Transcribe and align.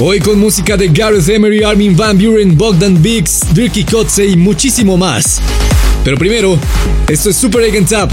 Hoy 0.00 0.20
con 0.20 0.38
música 0.38 0.76
de 0.76 0.86
Gareth 0.86 1.28
Emery, 1.28 1.64
Armin 1.64 1.96
Van 1.96 2.16
Buren, 2.16 2.56
Bogdan 2.56 3.02
Biggs, 3.02 3.40
Dirky 3.52 3.82
Kotze 3.82 4.24
y 4.24 4.36
muchísimo 4.36 4.96
más. 4.96 5.40
Pero 6.04 6.16
primero, 6.16 6.56
esto 7.08 7.30
es 7.30 7.36
Super 7.36 7.64
Egg 7.64 7.84
Tap 7.88 8.12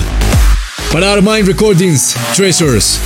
para 0.92 1.14
Armine 1.14 1.44
Recordings 1.44 2.16
Treasures. 2.36 3.00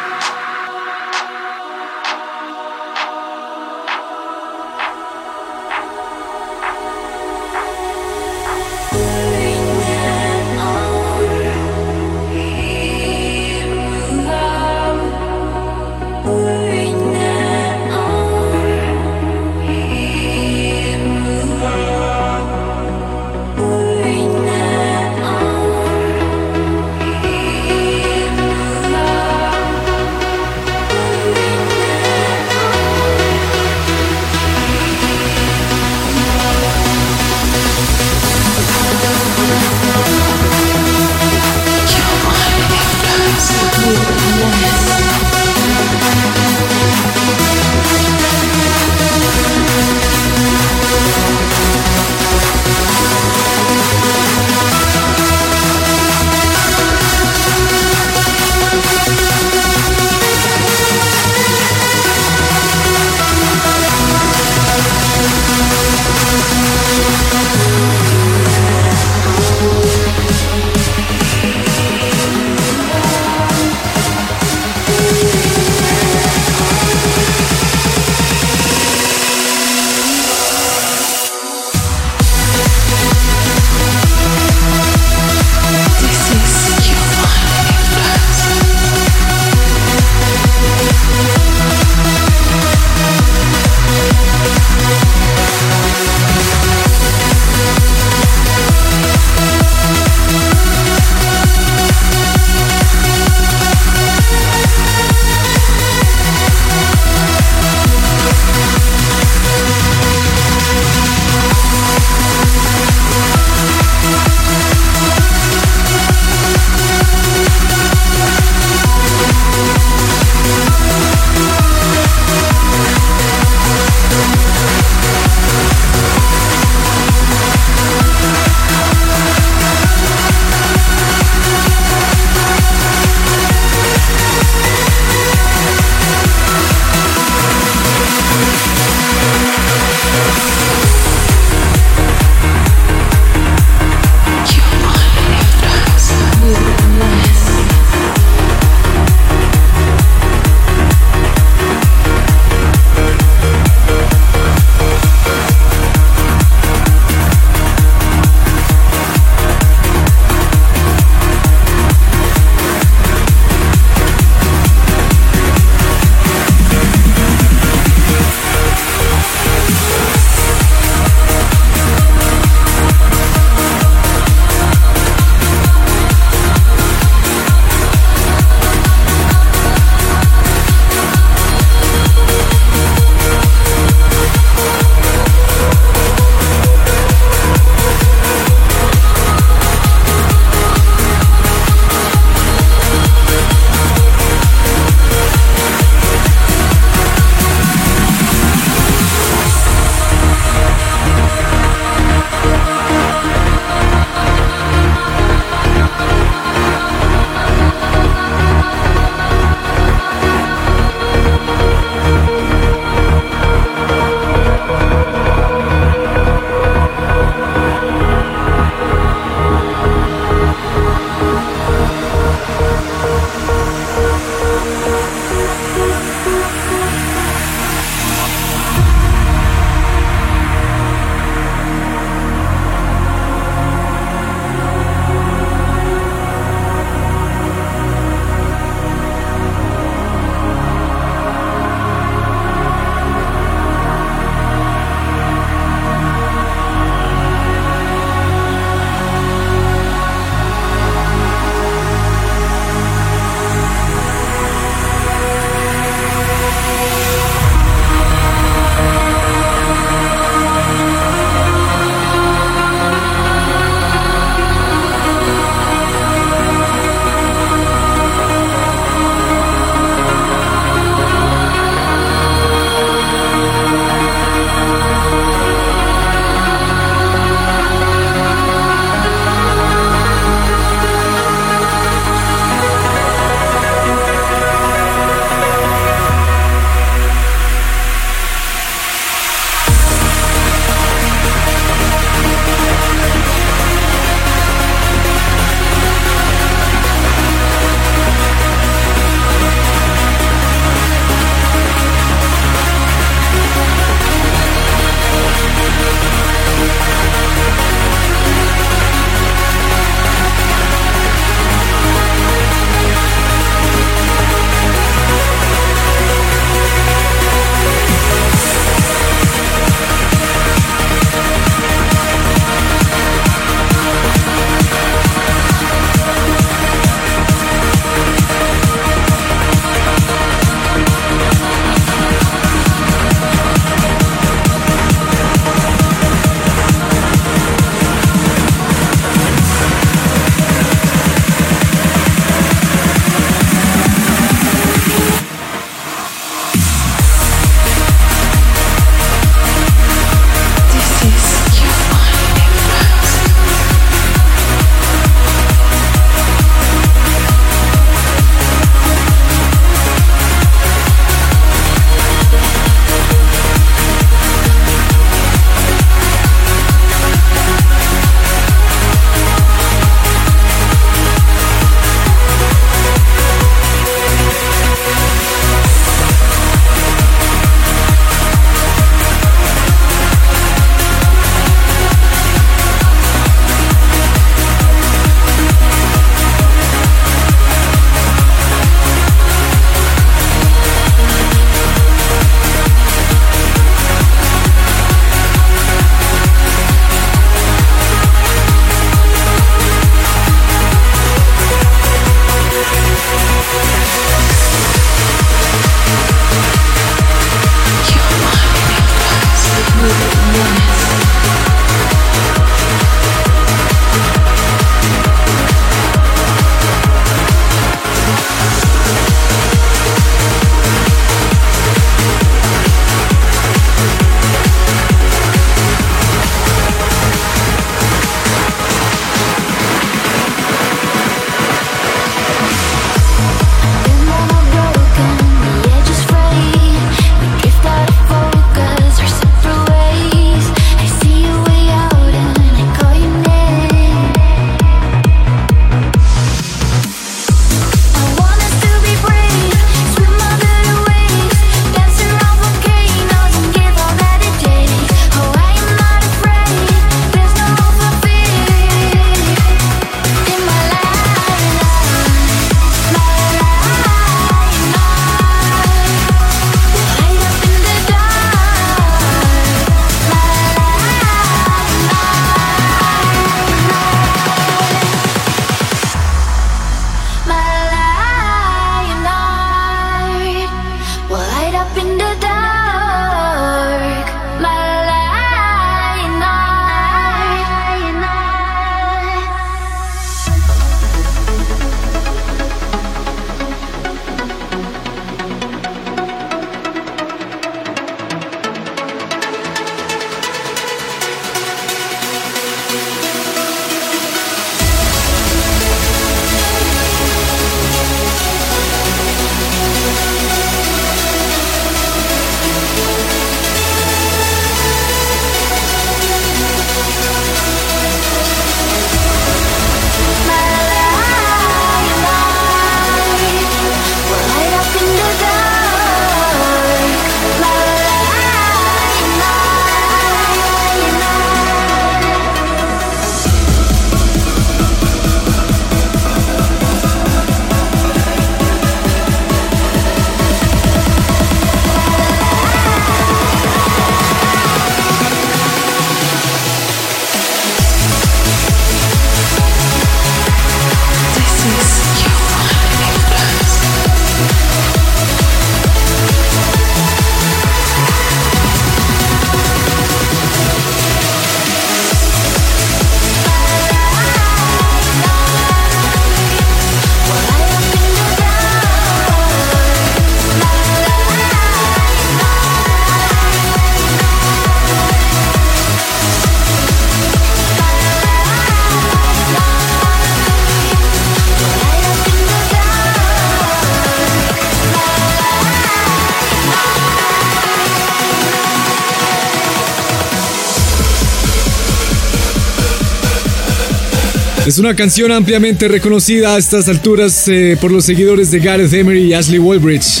Es 594.54 594.60
una 594.60 594.76
canción 594.76 595.10
ampliamente 595.10 595.66
reconocida 595.66 596.36
a 596.36 596.38
estas 596.38 596.68
alturas 596.68 597.26
eh, 597.26 597.58
por 597.60 597.72
los 597.72 597.84
seguidores 597.84 598.30
de 598.30 598.38
Gareth 598.38 598.72
Emery 598.72 599.06
y 599.06 599.12
Ashley 599.12 599.40
Walbridge. 599.40 600.00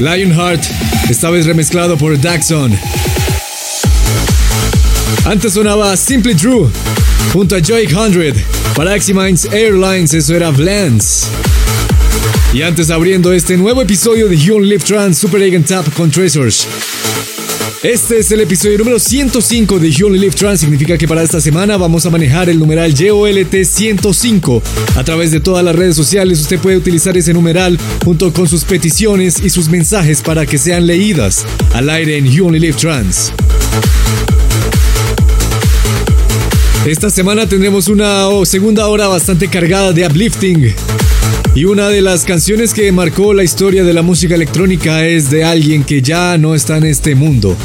Lionheart, 0.00 0.62
esta 1.08 1.30
vez 1.30 1.46
remezclado 1.46 1.96
por 1.96 2.20
Daxon. 2.20 2.78
Antes 5.24 5.54
sonaba 5.54 5.96
Simply 5.96 6.34
True 6.34 6.68
junto 7.32 7.56
a 7.56 7.60
Joy 7.60 7.86
100 7.86 8.34
para 8.76 8.92
Aximines 8.92 9.46
Airlines, 9.46 10.12
eso 10.12 10.34
era 10.34 10.50
Blends. 10.50 11.28
Y 12.52 12.60
antes 12.60 12.90
abriendo 12.90 13.32
este 13.32 13.56
nuevo 13.56 13.80
episodio 13.80 14.28
de 14.28 14.36
You 14.36 14.60
Live 14.60 14.84
Trans 14.84 15.16
Super 15.16 15.40
Egg 15.40 15.64
Tap 15.64 15.90
con 15.94 16.10
Treasures. 16.10 16.66
Este 17.82 18.18
es 18.18 18.32
el 18.32 18.40
episodio 18.40 18.76
número 18.76 18.98
105 18.98 19.78
de 19.78 19.92
You 19.92 20.08
Only 20.08 20.18
Live 20.18 20.34
Trans. 20.34 20.58
Significa 20.58 20.98
que 20.98 21.06
para 21.06 21.22
esta 21.22 21.40
semana 21.40 21.76
vamos 21.76 22.04
a 22.06 22.10
manejar 22.10 22.48
el 22.48 22.58
numeral 22.58 22.92
YOLT 22.92 23.64
105. 23.64 24.62
A 24.96 25.04
través 25.04 25.30
de 25.30 25.38
todas 25.38 25.64
las 25.64 25.76
redes 25.76 25.94
sociales 25.94 26.40
usted 26.40 26.58
puede 26.58 26.76
utilizar 26.76 27.16
ese 27.16 27.32
numeral 27.32 27.78
junto 28.04 28.32
con 28.32 28.48
sus 28.48 28.64
peticiones 28.64 29.40
y 29.44 29.50
sus 29.50 29.68
mensajes 29.68 30.22
para 30.22 30.44
que 30.44 30.58
sean 30.58 30.88
leídas 30.88 31.46
al 31.72 31.88
aire 31.88 32.18
en 32.18 32.26
You 32.26 32.48
Only 32.48 32.58
Live 32.58 32.78
Trans. 32.78 33.32
Esta 36.84 37.10
semana 37.10 37.48
tendremos 37.48 37.86
una 37.86 38.28
segunda 38.44 38.88
hora 38.88 39.06
bastante 39.06 39.46
cargada 39.46 39.92
de 39.92 40.04
uplifting. 40.04 40.74
Y 41.58 41.64
una 41.64 41.88
de 41.88 42.02
las 42.02 42.24
canciones 42.24 42.72
que 42.72 42.92
marcó 42.92 43.34
la 43.34 43.42
historia 43.42 43.82
de 43.82 43.92
la 43.92 44.02
música 44.02 44.36
electrónica 44.36 45.04
es 45.04 45.28
de 45.28 45.42
alguien 45.42 45.82
que 45.82 46.00
ya 46.00 46.38
no 46.38 46.54
está 46.54 46.76
en 46.76 46.84
este 46.84 47.16
mundo. 47.16 47.56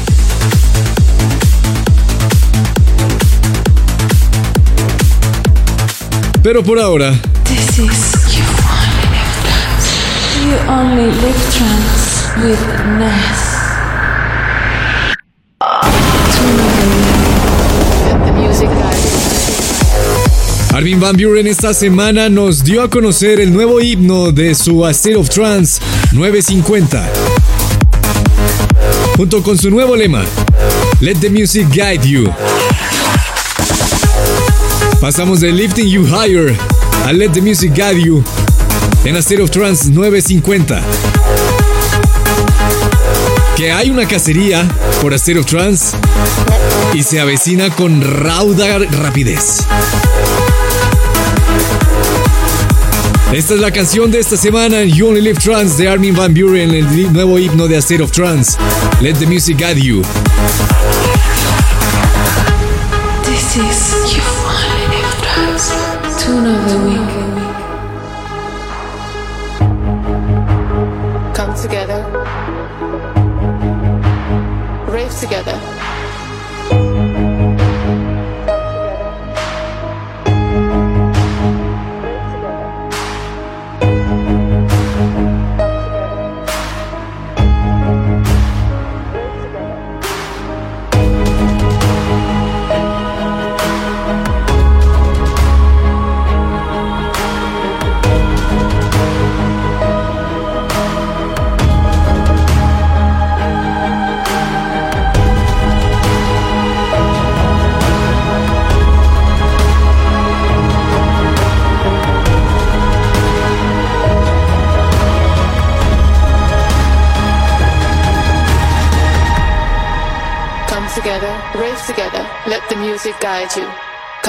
Pero 6.42 6.64
por 6.64 6.80
ahora. 6.80 7.12
This 7.44 7.78
is 7.78 8.14
Only. 8.66 9.06
You 10.42 10.56
Only 10.68 11.06
Live 11.12 11.38
with 12.42 12.58
Ness. 12.98 13.53
Armin 20.74 20.98
Van 20.98 21.16
Buren 21.16 21.46
esta 21.46 21.72
semana 21.72 22.28
nos 22.28 22.64
dio 22.64 22.82
a 22.82 22.90
conocer 22.90 23.38
el 23.38 23.52
nuevo 23.52 23.80
himno 23.80 24.32
de 24.32 24.56
su 24.56 24.84
A 24.84 24.90
of 25.16 25.28
Trance 25.28 25.80
950. 26.10 27.12
Junto 29.16 29.40
con 29.40 29.56
su 29.56 29.70
nuevo 29.70 29.94
lema, 29.94 30.24
Let 30.98 31.18
the 31.20 31.30
Music 31.30 31.68
Guide 31.70 32.00
You. 32.02 32.28
Pasamos 35.00 35.38
de 35.38 35.52
Lifting 35.52 35.86
You 35.86 36.08
Higher 36.08 36.56
a 37.06 37.12
Let 37.12 37.28
the 37.28 37.40
Music 37.40 37.72
Guide 37.72 38.02
You 38.02 38.24
en 39.04 39.14
A 39.14 39.20
of 39.20 39.50
Trance 39.52 39.88
950. 39.88 40.82
Que 43.56 43.70
hay 43.70 43.90
una 43.90 44.08
cacería 44.08 44.66
por 45.00 45.14
A 45.14 45.16
of 45.18 45.46
Trance 45.46 45.96
y 46.94 47.04
se 47.04 47.20
avecina 47.20 47.70
con 47.70 48.02
rauda 48.02 48.80
rapidez. 48.80 49.64
Esta 53.34 53.54
es 53.54 53.60
la 53.60 53.72
canción 53.72 54.12
de 54.12 54.20
esta 54.20 54.36
semana 54.36 54.80
en 54.80 54.90
You 54.90 55.08
Only 55.08 55.20
Live 55.20 55.40
Trans 55.40 55.76
de 55.76 55.88
Armin 55.88 56.14
Van 56.14 56.32
Buren, 56.32 56.70
el 56.70 57.12
nuevo 57.12 57.36
himno 57.36 57.66
de 57.66 57.74
A 57.74 57.80
State 57.80 58.00
of 58.00 58.12
Trance. 58.12 58.56
Let 59.00 59.14
the 59.14 59.26
music 59.26 59.58
guide 59.58 59.76
you. 59.76 60.02
This 63.24 63.56
is 63.56 64.14
You 64.14 64.22
Only 64.46 64.86
Live 64.86 65.16
Trans. 65.20 65.72
Tune 66.22 66.46
of 66.46 66.70
the 66.70 66.78
week. 66.86 67.03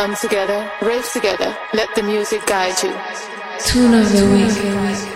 Come 0.05 0.15
together, 0.17 0.71
rave 0.83 1.11
together, 1.11 1.57
let 1.73 1.95
the 1.95 2.03
music 2.03 2.45
guide 2.45 2.77
you. 2.83 2.93
Tune 3.57 3.95
of 3.95 4.11
the 4.11 4.29
week. 4.29 5.14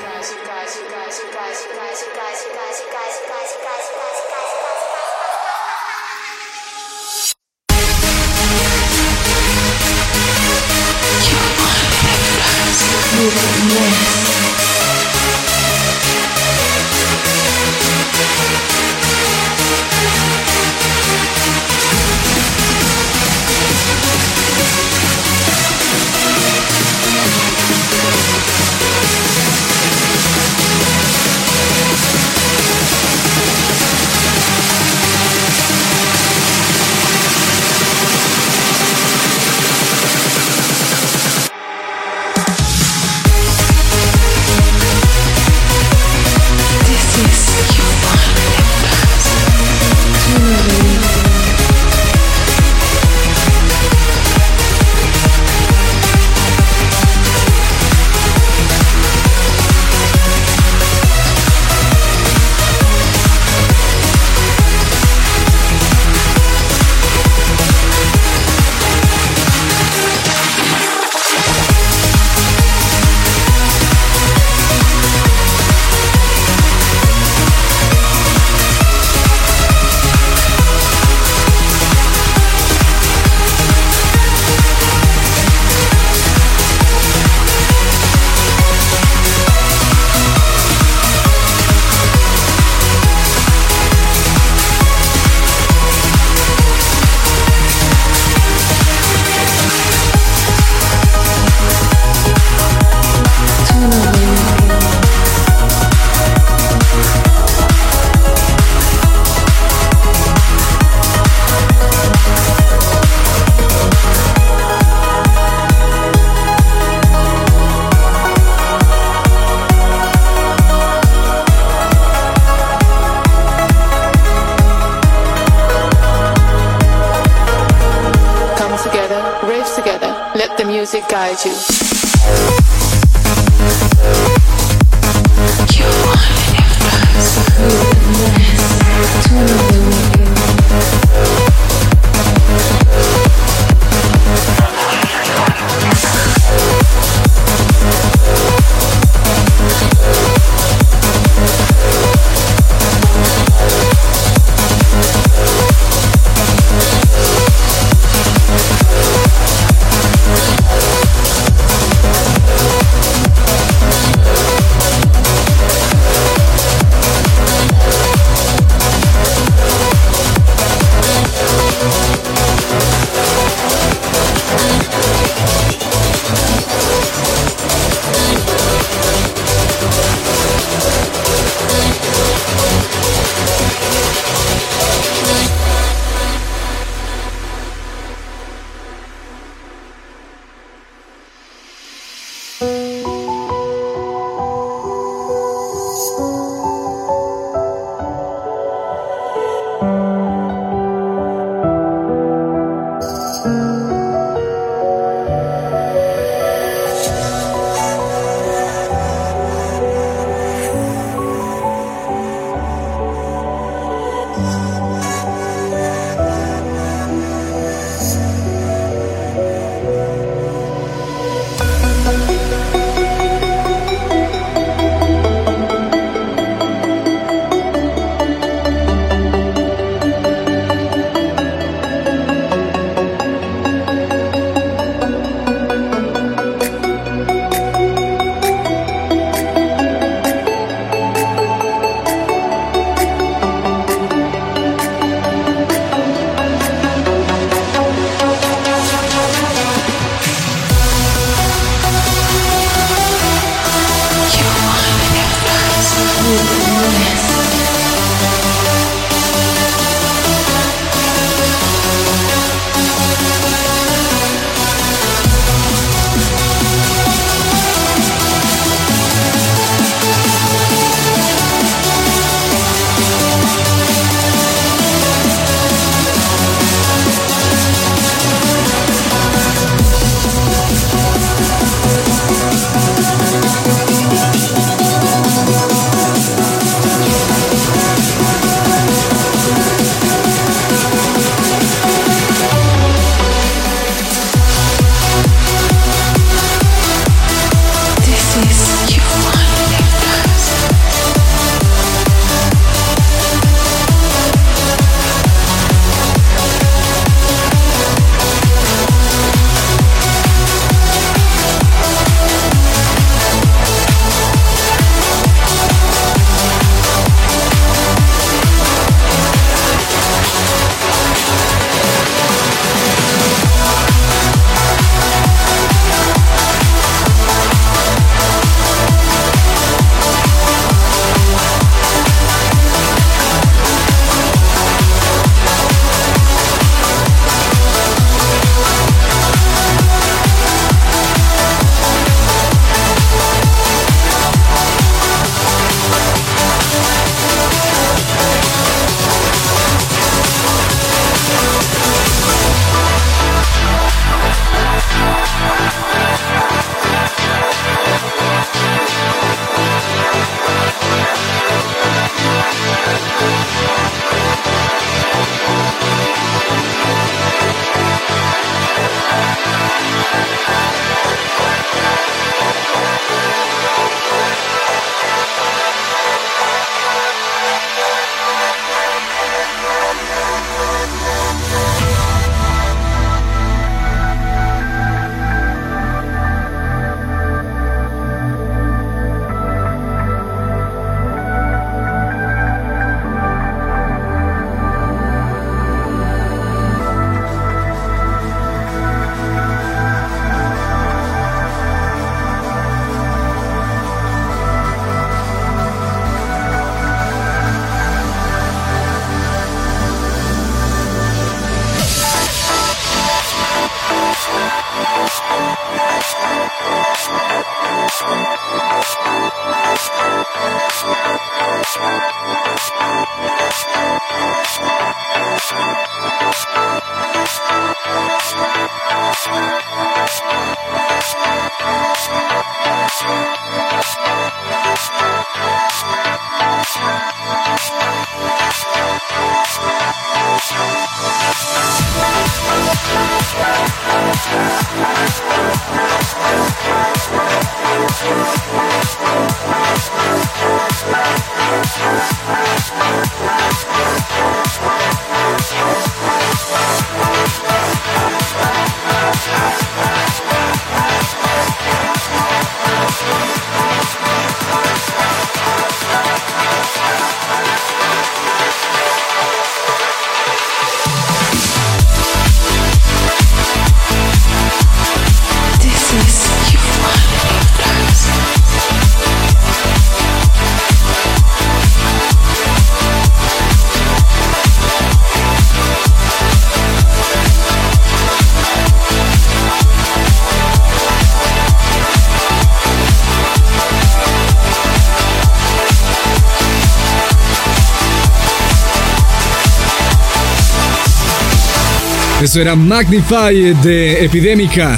Eso 502.22 502.42
era 502.42 502.54
Magnify 502.54 503.54
de 503.64 504.04
Epidémica. 504.04 504.78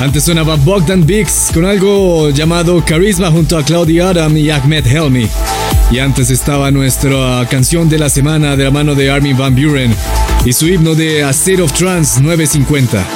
Antes 0.00 0.24
sonaba 0.24 0.56
Bogdan 0.56 1.06
Bix 1.06 1.50
con 1.54 1.64
algo 1.64 2.30
llamado 2.30 2.84
Carisma 2.84 3.30
junto 3.30 3.56
a 3.56 3.64
Claudia 3.64 4.08
Adam 4.08 4.36
y 4.36 4.50
Ahmed 4.50 4.84
Helmi. 4.84 5.28
Y 5.92 6.00
antes 6.00 6.30
estaba 6.30 6.72
nuestra 6.72 7.46
canción 7.48 7.88
de 7.88 7.98
la 7.98 8.08
semana 8.08 8.56
de 8.56 8.64
la 8.64 8.72
mano 8.72 8.96
de 8.96 9.08
Armin 9.08 9.36
Van 9.36 9.54
Buren 9.54 9.94
y 10.44 10.52
su 10.52 10.66
himno 10.66 10.96
de 10.96 11.22
A 11.22 11.30
State 11.30 11.62
of 11.62 11.72
Trance 11.72 12.20
950. 12.20 13.06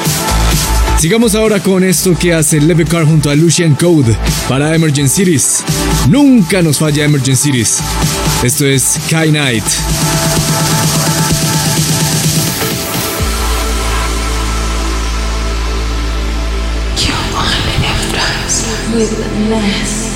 Sigamos 1.00 1.34
ahora 1.34 1.60
con 1.60 1.82
esto 1.82 2.16
que 2.16 2.34
hace 2.34 2.60
Levicar 2.60 3.04
junto 3.06 3.28
a 3.28 3.34
Lucian 3.34 3.74
Code 3.74 4.16
para 4.48 4.72
Emergency 4.72 5.24
Cities. 5.24 5.64
Nunca 6.08 6.62
nos 6.62 6.78
falla 6.78 7.04
Emergency 7.04 7.50
Cities. 7.50 7.78
Esto 8.44 8.66
es 8.66 9.00
Kai 9.10 9.32
Night. 9.32 9.64
With 18.98 19.16
less. 19.48 20.07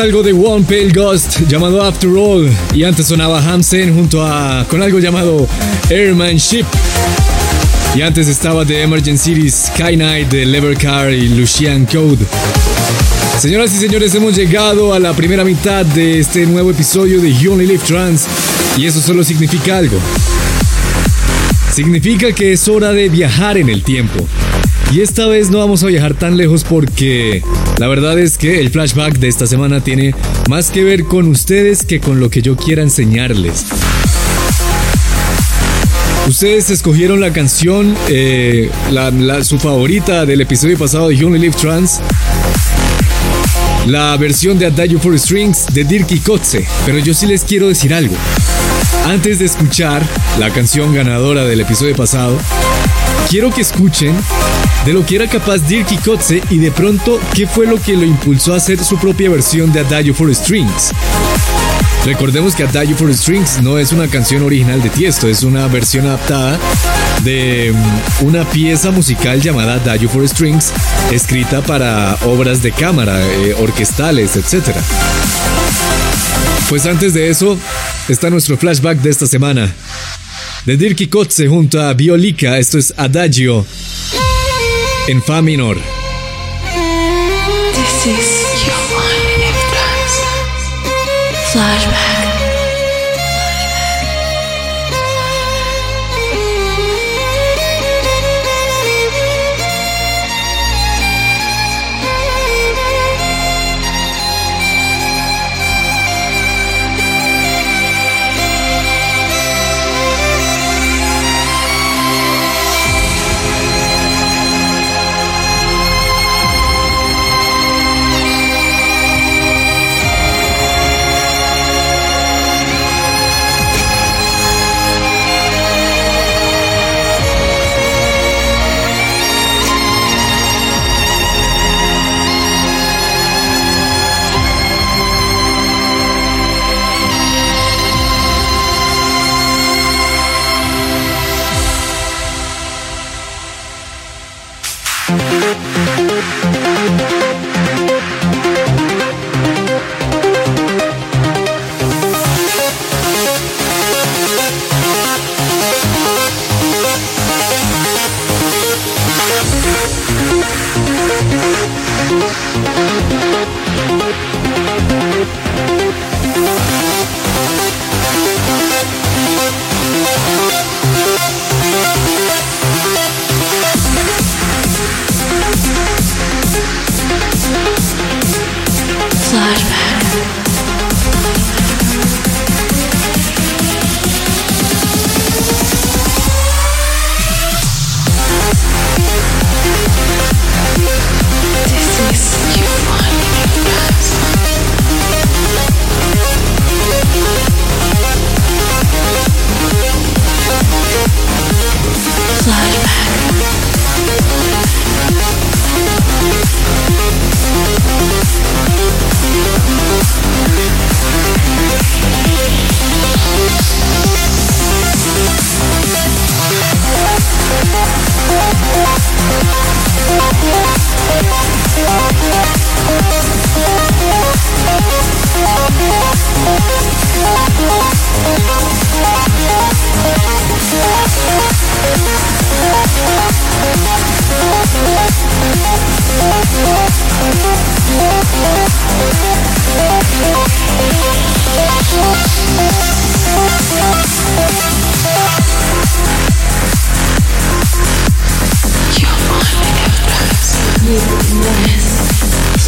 Algo 0.00 0.22
de 0.22 0.32
One 0.32 0.64
Pale 0.64 0.90
Ghost 0.90 1.40
llamado 1.48 1.82
After 1.82 2.10
All 2.10 2.48
y 2.72 2.84
antes 2.84 3.06
sonaba 3.06 3.42
Hamsen 3.42 3.94
junto 3.94 4.24
a 4.24 4.64
con 4.68 4.80
algo 4.80 4.98
llamado 4.98 5.48
Airmanship. 5.90 6.64
Y 7.96 8.02
antes 8.02 8.28
estaba 8.28 8.64
The 8.64 8.82
Emergency 8.82 9.34
Series 9.34 9.70
Sky 9.74 9.96
Knight 9.96 10.28
de 10.28 10.46
Levercar 10.46 11.12
y 11.12 11.28
Lucian 11.28 11.84
Code. 11.86 12.24
Señoras 13.40 13.74
y 13.74 13.78
señores, 13.78 14.14
hemos 14.14 14.36
llegado 14.36 14.94
a 14.94 15.00
la 15.00 15.14
primera 15.14 15.42
mitad 15.42 15.84
de 15.84 16.20
este 16.20 16.46
nuevo 16.46 16.70
episodio 16.70 17.20
de 17.20 17.34
You 17.34 17.52
Only 17.52 17.66
Live 17.66 17.82
Trans 17.86 18.26
y 18.76 18.86
eso 18.86 19.00
solo 19.00 19.24
significa 19.24 19.78
algo. 19.78 19.98
Significa 21.72 22.32
que 22.32 22.52
es 22.52 22.68
hora 22.68 22.92
de 22.92 23.08
viajar 23.08 23.58
en 23.58 23.68
el 23.68 23.82
tiempo. 23.82 24.26
Y 24.90 25.02
esta 25.02 25.26
vez 25.26 25.50
no 25.50 25.58
vamos 25.58 25.82
a 25.82 25.86
viajar 25.86 26.14
tan 26.14 26.38
lejos 26.38 26.64
porque 26.64 27.42
la 27.78 27.88
verdad 27.88 28.18
es 28.18 28.38
que 28.38 28.58
el 28.60 28.70
flashback 28.70 29.18
de 29.18 29.28
esta 29.28 29.46
semana 29.46 29.82
tiene 29.82 30.14
más 30.48 30.70
que 30.70 30.82
ver 30.82 31.04
con 31.04 31.28
ustedes 31.28 31.84
que 31.84 32.00
con 32.00 32.20
lo 32.20 32.30
que 32.30 32.40
yo 32.40 32.56
quiera 32.56 32.82
enseñarles. 32.82 33.66
Ustedes 36.26 36.70
escogieron 36.70 37.20
la 37.20 37.32
canción, 37.32 37.94
eh, 38.08 38.70
su 39.42 39.58
favorita 39.58 40.24
del 40.24 40.40
episodio 40.40 40.78
pasado 40.78 41.08
de 41.08 41.16
You 41.16 41.26
Only 41.26 41.38
Live 41.38 41.56
Trans. 41.60 42.00
La 43.86 44.16
versión 44.16 44.58
de 44.58 44.66
Adagio 44.66 44.98
for 44.98 45.18
Strings 45.18 45.66
de 45.72 45.84
Dirk 45.84 46.22
Kotze. 46.22 46.66
Pero 46.86 46.98
yo 46.98 47.12
sí 47.12 47.26
les 47.26 47.44
quiero 47.44 47.68
decir 47.68 47.92
algo. 47.92 48.14
Antes 49.06 49.38
de 49.38 49.46
escuchar 49.46 50.02
la 50.38 50.50
canción 50.50 50.94
ganadora 50.94 51.44
del 51.44 51.60
episodio 51.60 51.94
pasado, 51.94 52.38
quiero 53.30 53.50
que 53.50 53.62
escuchen 53.62 54.14
de 54.88 54.94
lo 54.94 55.04
que 55.04 55.16
era 55.16 55.28
capaz 55.28 55.58
Dirk 55.68 56.02
Kotze 56.02 56.42
y 56.48 56.56
de 56.56 56.70
pronto 56.70 57.20
qué 57.34 57.46
fue 57.46 57.66
lo 57.66 57.78
que 57.78 57.92
lo 57.92 58.04
impulsó 58.04 58.54
a 58.54 58.56
hacer 58.56 58.82
su 58.82 58.96
propia 58.96 59.28
versión 59.28 59.70
de 59.70 59.80
Adagio 59.80 60.14
for 60.14 60.34
Strings. 60.34 60.92
Recordemos 62.06 62.54
que 62.54 62.62
Adagio 62.62 62.96
for 62.96 63.14
Strings 63.14 63.60
no 63.60 63.76
es 63.76 63.92
una 63.92 64.08
canción 64.08 64.42
original 64.44 64.82
de 64.82 64.88
Tiesto, 64.88 65.28
es 65.28 65.42
una 65.42 65.68
versión 65.68 66.06
adaptada 66.06 66.58
de 67.22 67.70
mm, 67.74 68.24
una 68.24 68.48
pieza 68.48 68.90
musical 68.90 69.42
llamada 69.42 69.74
Adagio 69.74 70.08
for 70.08 70.26
Strings, 70.26 70.72
escrita 71.12 71.60
para 71.60 72.16
obras 72.24 72.62
de 72.62 72.72
cámara, 72.72 73.20
eh, 73.20 73.54
orquestales, 73.60 74.36
etc. 74.36 74.74
Pues 76.70 76.86
antes 76.86 77.12
de 77.12 77.28
eso, 77.28 77.58
está 78.08 78.30
nuestro 78.30 78.56
flashback 78.56 79.02
de 79.02 79.10
esta 79.10 79.26
semana. 79.26 79.70
De 80.64 80.78
Dirk 80.78 81.10
Kotze 81.10 81.46
junto 81.46 81.78
a 81.78 81.92
Violica, 81.92 82.56
esto 82.56 82.78
es 82.78 82.94
Adagio 82.96 83.66
en 85.08 85.22
Fa 85.22 85.40
minor. 85.40 85.76
This 87.72 88.06
is 88.06 88.66
your 88.66 88.76
Flashback. 91.50 92.27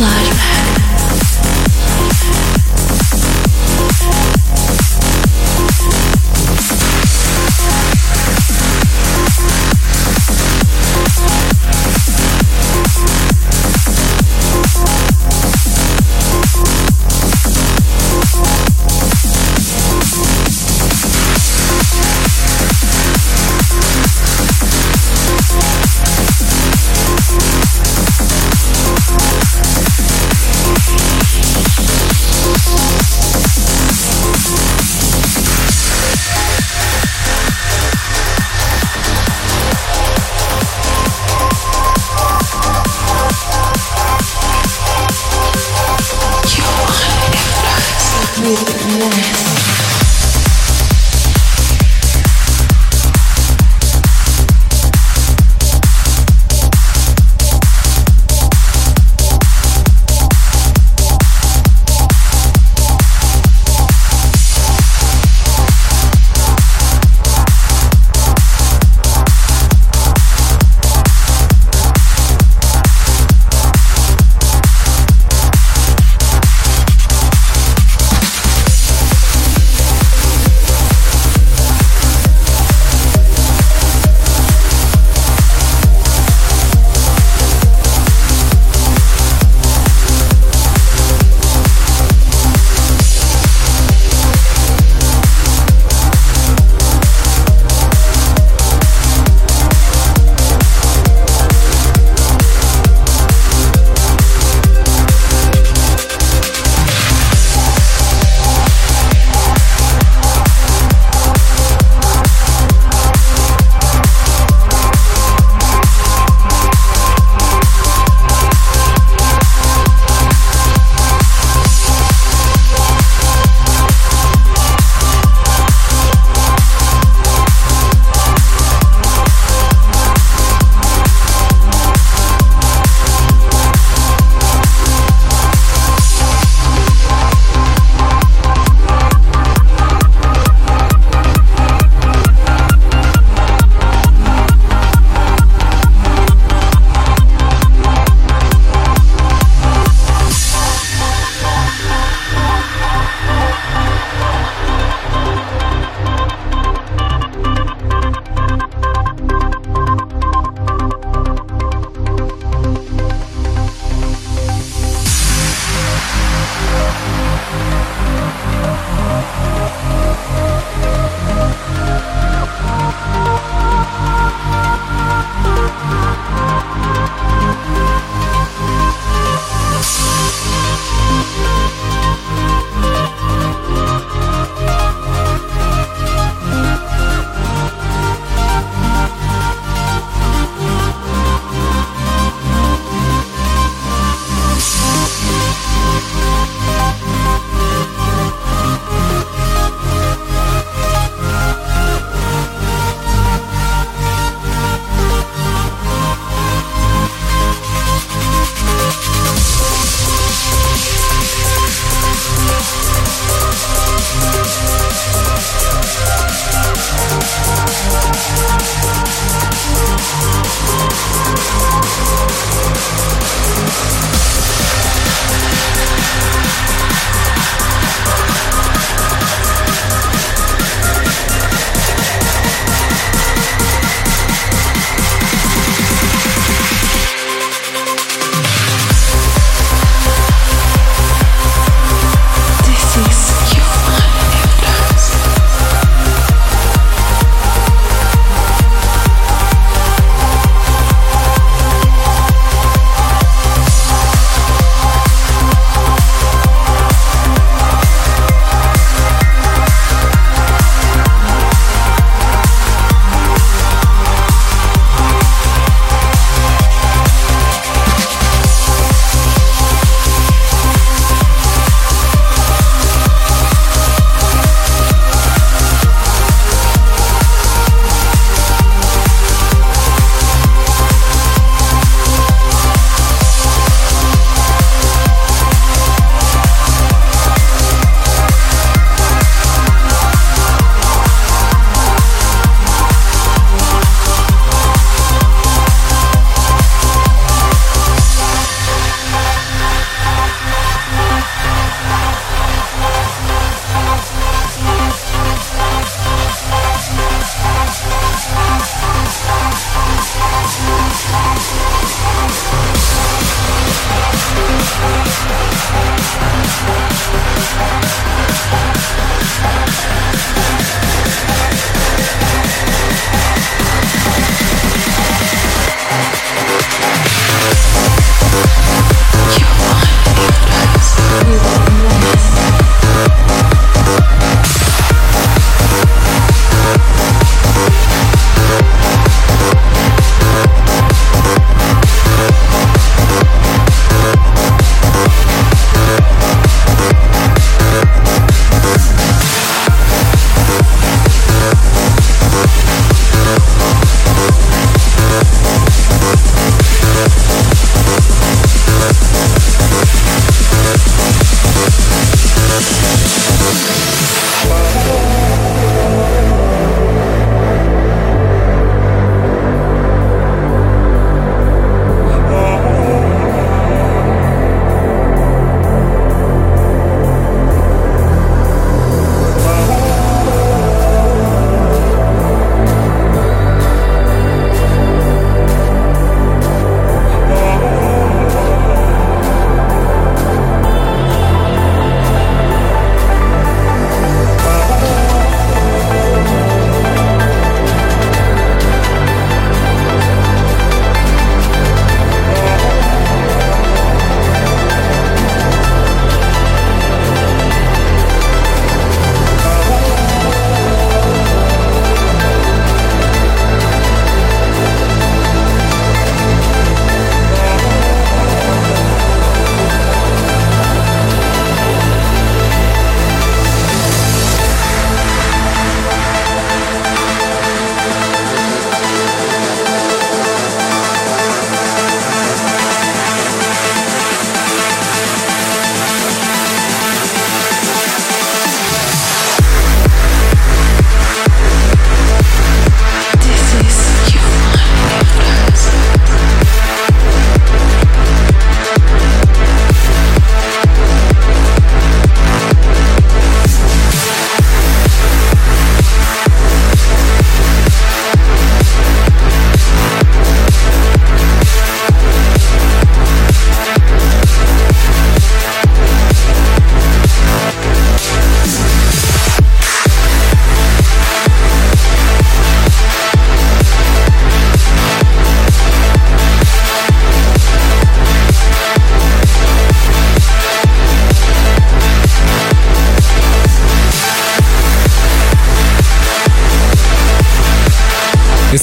slide 0.01 0.31
back. 0.31 0.80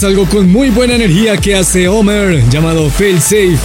Algo 0.07 0.25
con 0.25 0.49
muy 0.49 0.69
buena 0.69 0.95
energía 0.95 1.35
que 1.35 1.53
hace 1.53 1.89
Homer 1.89 2.41
llamado 2.49 2.89
Fail 2.89 3.21
Safe. 3.21 3.57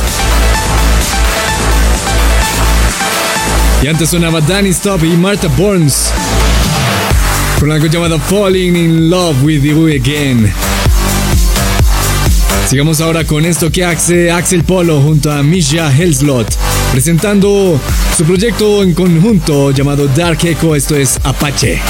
Y 3.80 3.86
antes 3.86 4.10
sonaba 4.10 4.40
Danny 4.40 4.70
Stop 4.70 5.04
y 5.04 5.16
Martha 5.16 5.46
Burns 5.56 6.10
con 7.60 7.70
algo 7.70 7.86
llamado 7.86 8.18
Falling 8.18 8.74
in 8.74 9.08
Love 9.08 9.40
with 9.44 9.62
You 9.62 9.86
Again. 9.86 10.52
Sigamos 12.68 13.00
ahora 13.00 13.24
con 13.24 13.44
esto 13.44 13.70
que 13.70 13.84
hace 13.84 14.32
Axel 14.32 14.64
Polo 14.64 15.00
junto 15.00 15.30
a 15.30 15.44
Misha 15.44 15.96
Helslot, 15.96 16.52
presentando 16.90 17.80
su 18.16 18.24
proyecto 18.24 18.82
en 18.82 18.94
conjunto 18.94 19.70
llamado 19.70 20.08
Dark 20.08 20.38
Echo, 20.44 20.74
esto 20.74 20.96
es 20.96 21.20
Apache. 21.22 21.80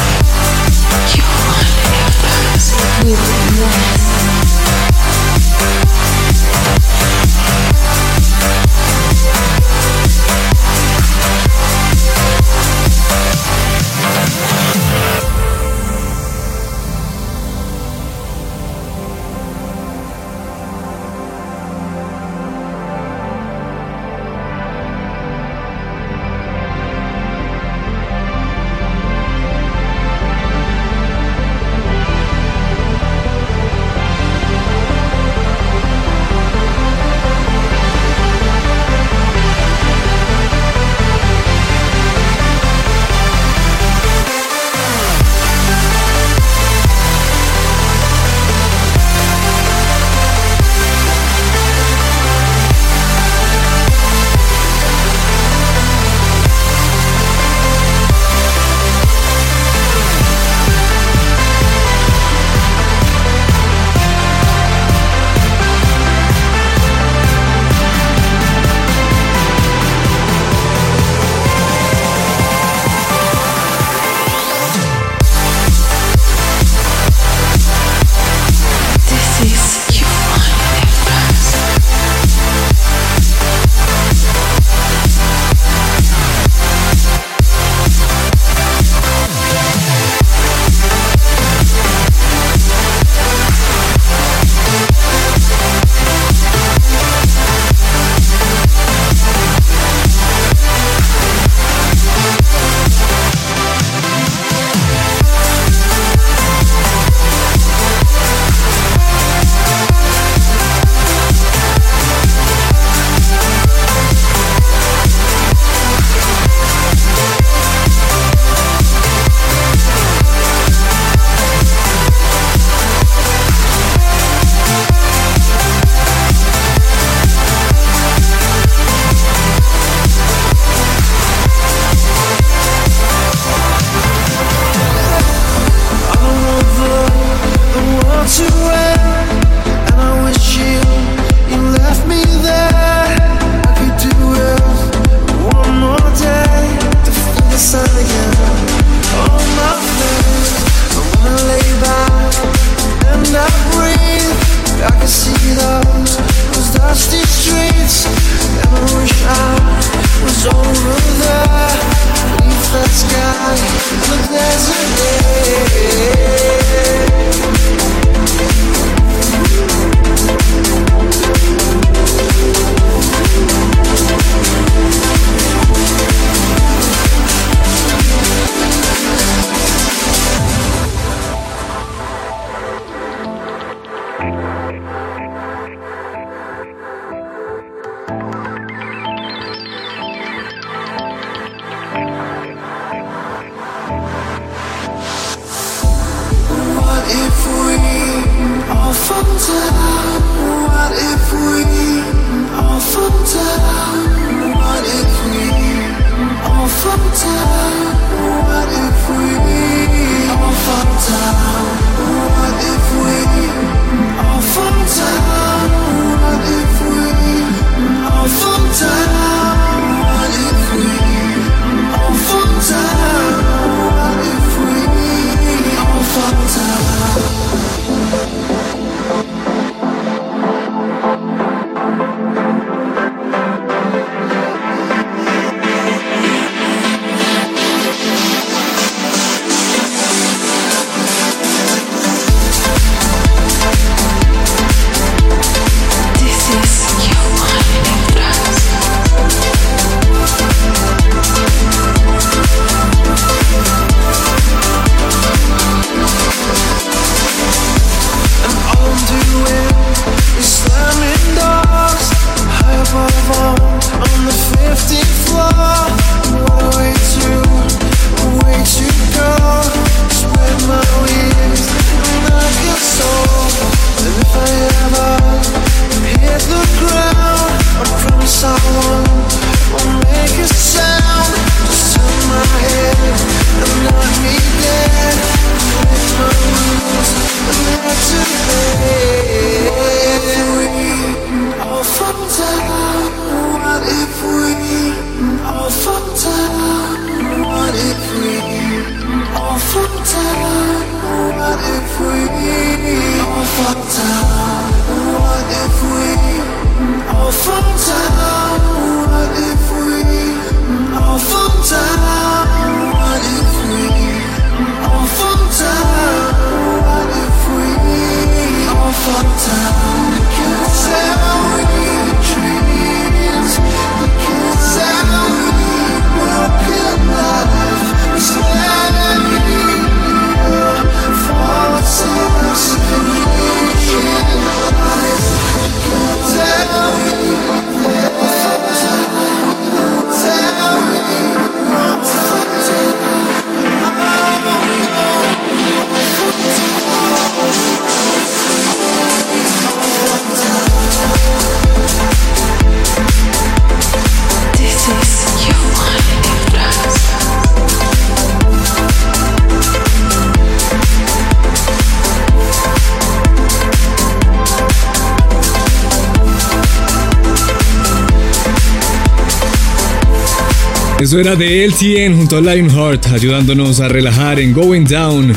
Eso 371.12 371.20
era 371.20 371.36
de 371.36 371.66
LTN 371.66 372.16
junto 372.16 372.38
a 372.38 372.40
Lionheart, 372.40 373.08
ayudándonos 373.08 373.80
a 373.80 373.88
relajar 373.88 374.40
en 374.40 374.54
Going 374.54 374.86
Down 374.86 375.34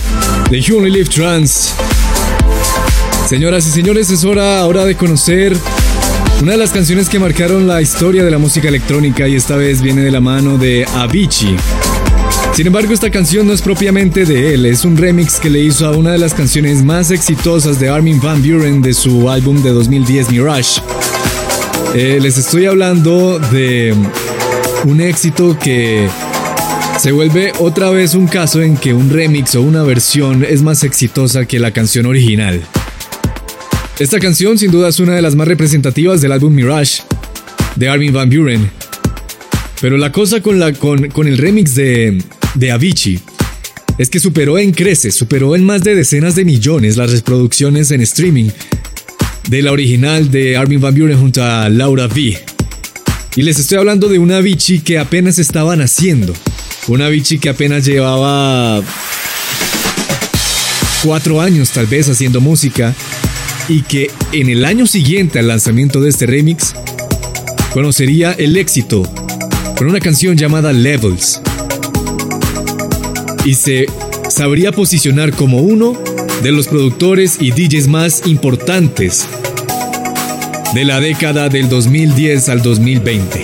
de 0.49 0.73
Only 0.73 0.89
Live 0.89 1.09
Trans. 1.09 1.73
Señoras 3.27 3.67
y 3.67 3.71
señores, 3.71 4.09
es 4.09 4.23
hora 4.23 4.61
ahora 4.61 4.85
de 4.85 4.95
conocer 4.95 5.53
una 6.41 6.53
de 6.53 6.57
las 6.57 6.71
canciones 6.71 7.09
que 7.09 7.19
marcaron 7.19 7.67
la 7.67 7.81
historia 7.81 8.23
de 8.23 8.31
la 8.31 8.37
música 8.37 8.69
electrónica 8.69 9.27
y 9.27 9.35
esta 9.35 9.57
vez 9.57 9.81
viene 9.81 10.01
de 10.01 10.11
la 10.11 10.21
mano 10.21 10.57
de 10.57 10.85
Avicii. 10.95 11.57
Sin 12.53 12.67
embargo, 12.67 12.93
esta 12.93 13.09
canción 13.09 13.45
no 13.45 13.51
es 13.51 13.61
propiamente 13.61 14.23
de 14.23 14.53
él, 14.53 14.65
es 14.67 14.85
un 14.85 14.95
remix 14.95 15.41
que 15.41 15.49
le 15.49 15.59
hizo 15.59 15.85
a 15.87 15.91
una 15.91 16.11
de 16.11 16.19
las 16.19 16.33
canciones 16.33 16.85
más 16.85 17.11
exitosas 17.11 17.81
de 17.81 17.89
Armin 17.89 18.21
Van 18.21 18.41
Buren 18.41 18.81
de 18.81 18.93
su 18.93 19.29
álbum 19.29 19.61
de 19.61 19.71
2010 19.71 20.29
Mirage. 20.29 20.79
Eh, 21.93 22.19
les 22.21 22.37
estoy 22.37 22.65
hablando 22.65 23.39
de 23.39 23.93
un 24.83 25.01
éxito 25.01 25.57
que 25.57 26.07
se 26.99 27.11
vuelve 27.11 27.51
otra 27.59 27.89
vez 27.89 28.13
un 28.13 28.27
caso 28.27 28.61
en 28.61 28.77
que 28.77 28.93
un 28.93 29.09
remix 29.09 29.55
o 29.55 29.61
una 29.61 29.83
versión 29.83 30.43
es 30.43 30.61
más 30.61 30.83
exitosa 30.83 31.45
que 31.45 31.59
la 31.59 31.71
canción 31.71 32.05
original. 32.05 32.61
Esta 33.97 34.19
canción 34.19 34.57
sin 34.57 34.71
duda 34.71 34.89
es 34.89 34.99
una 34.99 35.13
de 35.13 35.21
las 35.21 35.35
más 35.35 35.47
representativas 35.47 36.21
del 36.21 36.33
álbum 36.33 36.53
Mirage 36.53 37.01
de 37.75 37.89
Armin 37.89 38.13
Van 38.13 38.29
Buren. 38.29 38.69
Pero 39.81 39.97
la 39.97 40.11
cosa 40.11 40.41
con, 40.41 40.59
la, 40.59 40.73
con, 40.73 41.09
con 41.09 41.27
el 41.27 41.37
remix 41.37 41.75
de, 41.75 42.21
de 42.55 42.71
Avicii 42.71 43.19
es 43.97 44.09
que 44.09 44.19
superó 44.19 44.57
en 44.57 44.71
creces, 44.71 45.15
superó 45.15 45.55
en 45.55 45.65
más 45.65 45.83
de 45.83 45.95
decenas 45.95 46.35
de 46.35 46.45
millones 46.45 46.97
las 46.97 47.11
reproducciones 47.11 47.91
en 47.91 48.01
streaming 48.01 48.49
de 49.49 49.61
la 49.61 49.71
original 49.71 50.31
de 50.31 50.57
Armin 50.57 50.81
Van 50.81 50.95
Buren 50.95 51.19
junto 51.19 51.43
a 51.43 51.69
Laura 51.69 52.07
V. 52.07 52.54
Y 53.35 53.41
les 53.41 53.59
estoy 53.59 53.77
hablando 53.77 54.07
de 54.07 54.17
una 54.17 54.39
bichi 54.39 54.79
que 54.79 54.97
apenas 54.97 55.39
estaba 55.39 55.75
naciendo. 55.75 56.33
Una 56.87 57.09
bichi 57.09 57.37
que 57.37 57.49
apenas 57.49 57.83
llevaba 57.83 58.81
cuatro 61.03 61.41
años 61.41 61.71
tal 61.71 61.85
vez 61.85 62.07
haciendo 62.07 62.39
música 62.39 62.95
y 63.67 63.81
que 63.81 64.09
en 64.31 64.49
el 64.49 64.63
año 64.63 64.87
siguiente 64.87 65.39
al 65.39 65.49
lanzamiento 65.49 65.99
de 65.99 66.09
este 66.09 66.25
remix 66.25 66.73
conocería 67.73 68.31
el 68.31 68.55
éxito 68.55 69.03
con 69.77 69.87
una 69.87 69.99
canción 69.99 70.37
llamada 70.37 70.71
Levels 70.71 71.41
y 73.43 73.53
se 73.55 73.87
sabría 74.29 74.71
posicionar 74.71 75.33
como 75.33 75.59
uno 75.59 76.01
de 76.41 76.51
los 76.51 76.67
productores 76.67 77.37
y 77.41 77.51
DJs 77.51 77.87
más 77.87 78.21
importantes 78.25 79.27
de 80.73 80.85
la 80.85 80.99
década 80.99 81.49
del 81.49 81.69
2010 81.69 82.49
al 82.49 82.61
2020. 82.61 83.43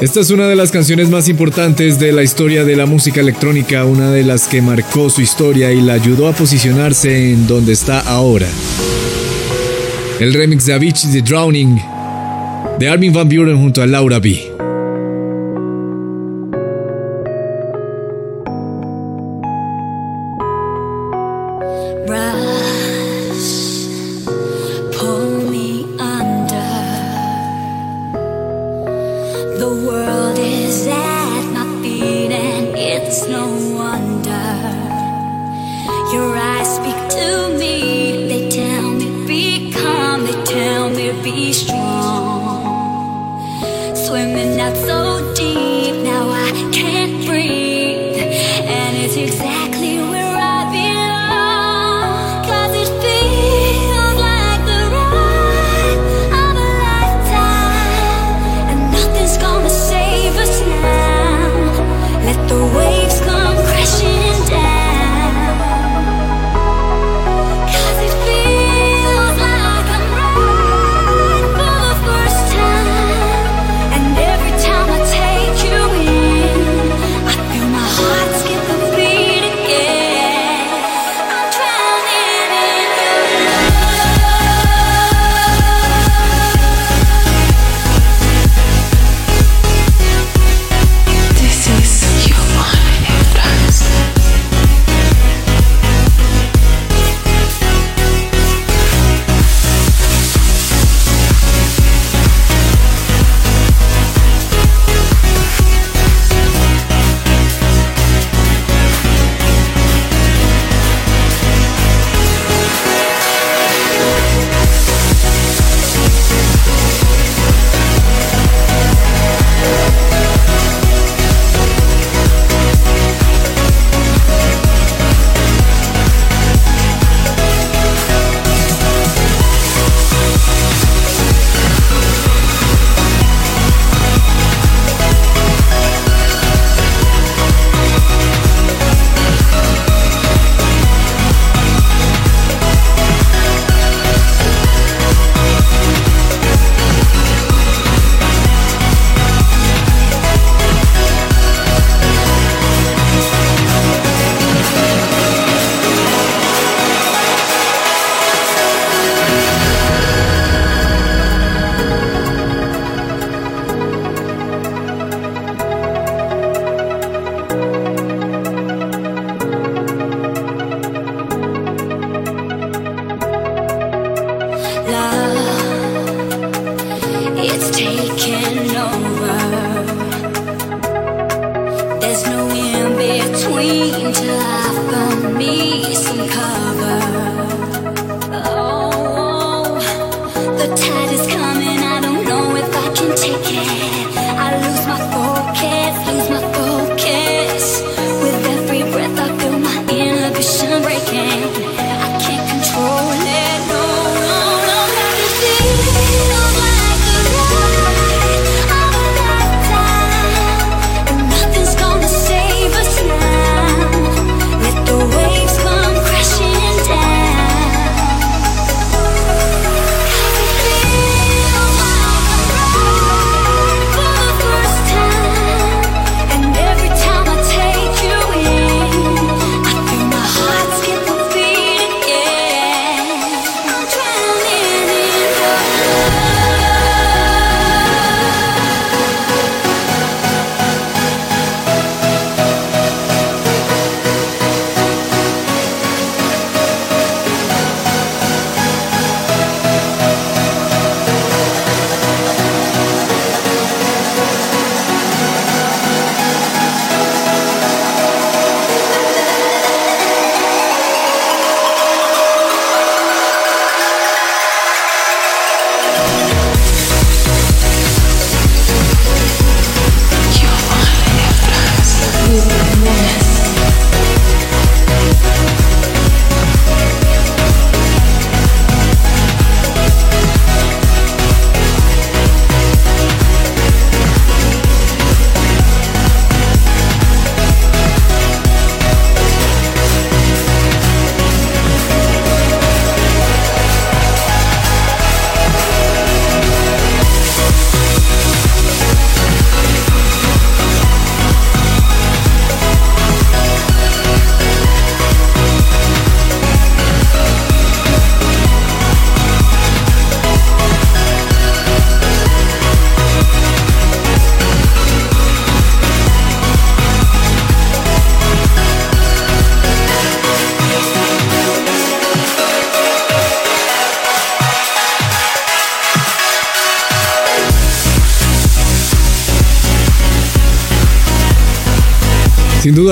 Esta 0.00 0.20
es 0.20 0.30
una 0.30 0.48
de 0.48 0.56
las 0.56 0.70
canciones 0.70 1.10
más 1.10 1.28
importantes 1.28 1.98
de 1.98 2.12
la 2.12 2.22
historia 2.22 2.64
de 2.64 2.76
la 2.76 2.86
música 2.86 3.20
electrónica, 3.20 3.84
una 3.84 4.10
de 4.10 4.24
las 4.24 4.48
que 4.48 4.62
marcó 4.62 5.10
su 5.10 5.20
historia 5.20 5.72
y 5.72 5.80
la 5.80 5.94
ayudó 5.94 6.28
a 6.28 6.32
posicionarse 6.32 7.32
en 7.32 7.46
donde 7.46 7.72
está 7.72 8.00
ahora. 8.00 8.48
El 10.20 10.32
remix 10.34 10.66
de 10.66 10.74
Avicii 10.74 11.10
de 11.10 11.22
Drowning 11.22 11.80
de 12.78 12.88
Armin 12.88 13.12
Van 13.12 13.28
Buren 13.28 13.58
junto 13.58 13.82
a 13.82 13.86
Laura 13.86 14.18
B. 14.18 14.49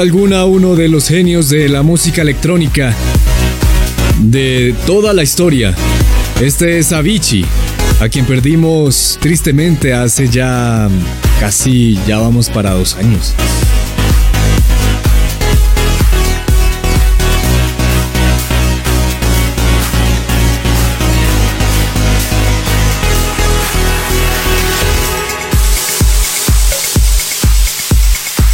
alguna, 0.01 0.44
uno 0.44 0.76
de 0.76 0.88
los 0.88 1.09
genios 1.09 1.49
de 1.49 1.68
la 1.68 1.82
música 1.82 2.22
electrónica 2.22 2.94
de 4.20 4.74
toda 4.86 5.12
la 5.12 5.22
historia. 5.22 5.74
Este 6.40 6.78
es 6.78 6.92
Avicii, 6.92 7.44
a 8.01 8.09
quien 8.09 8.24
perdimos 8.24 9.18
tristemente 9.20 9.94
hace 9.94 10.28
ya 10.28 10.88
casi, 11.40 11.99
ya 12.07 12.18
vamos 12.18 12.49
para 12.49 12.72
dos 12.72 12.96
años. 12.96 13.34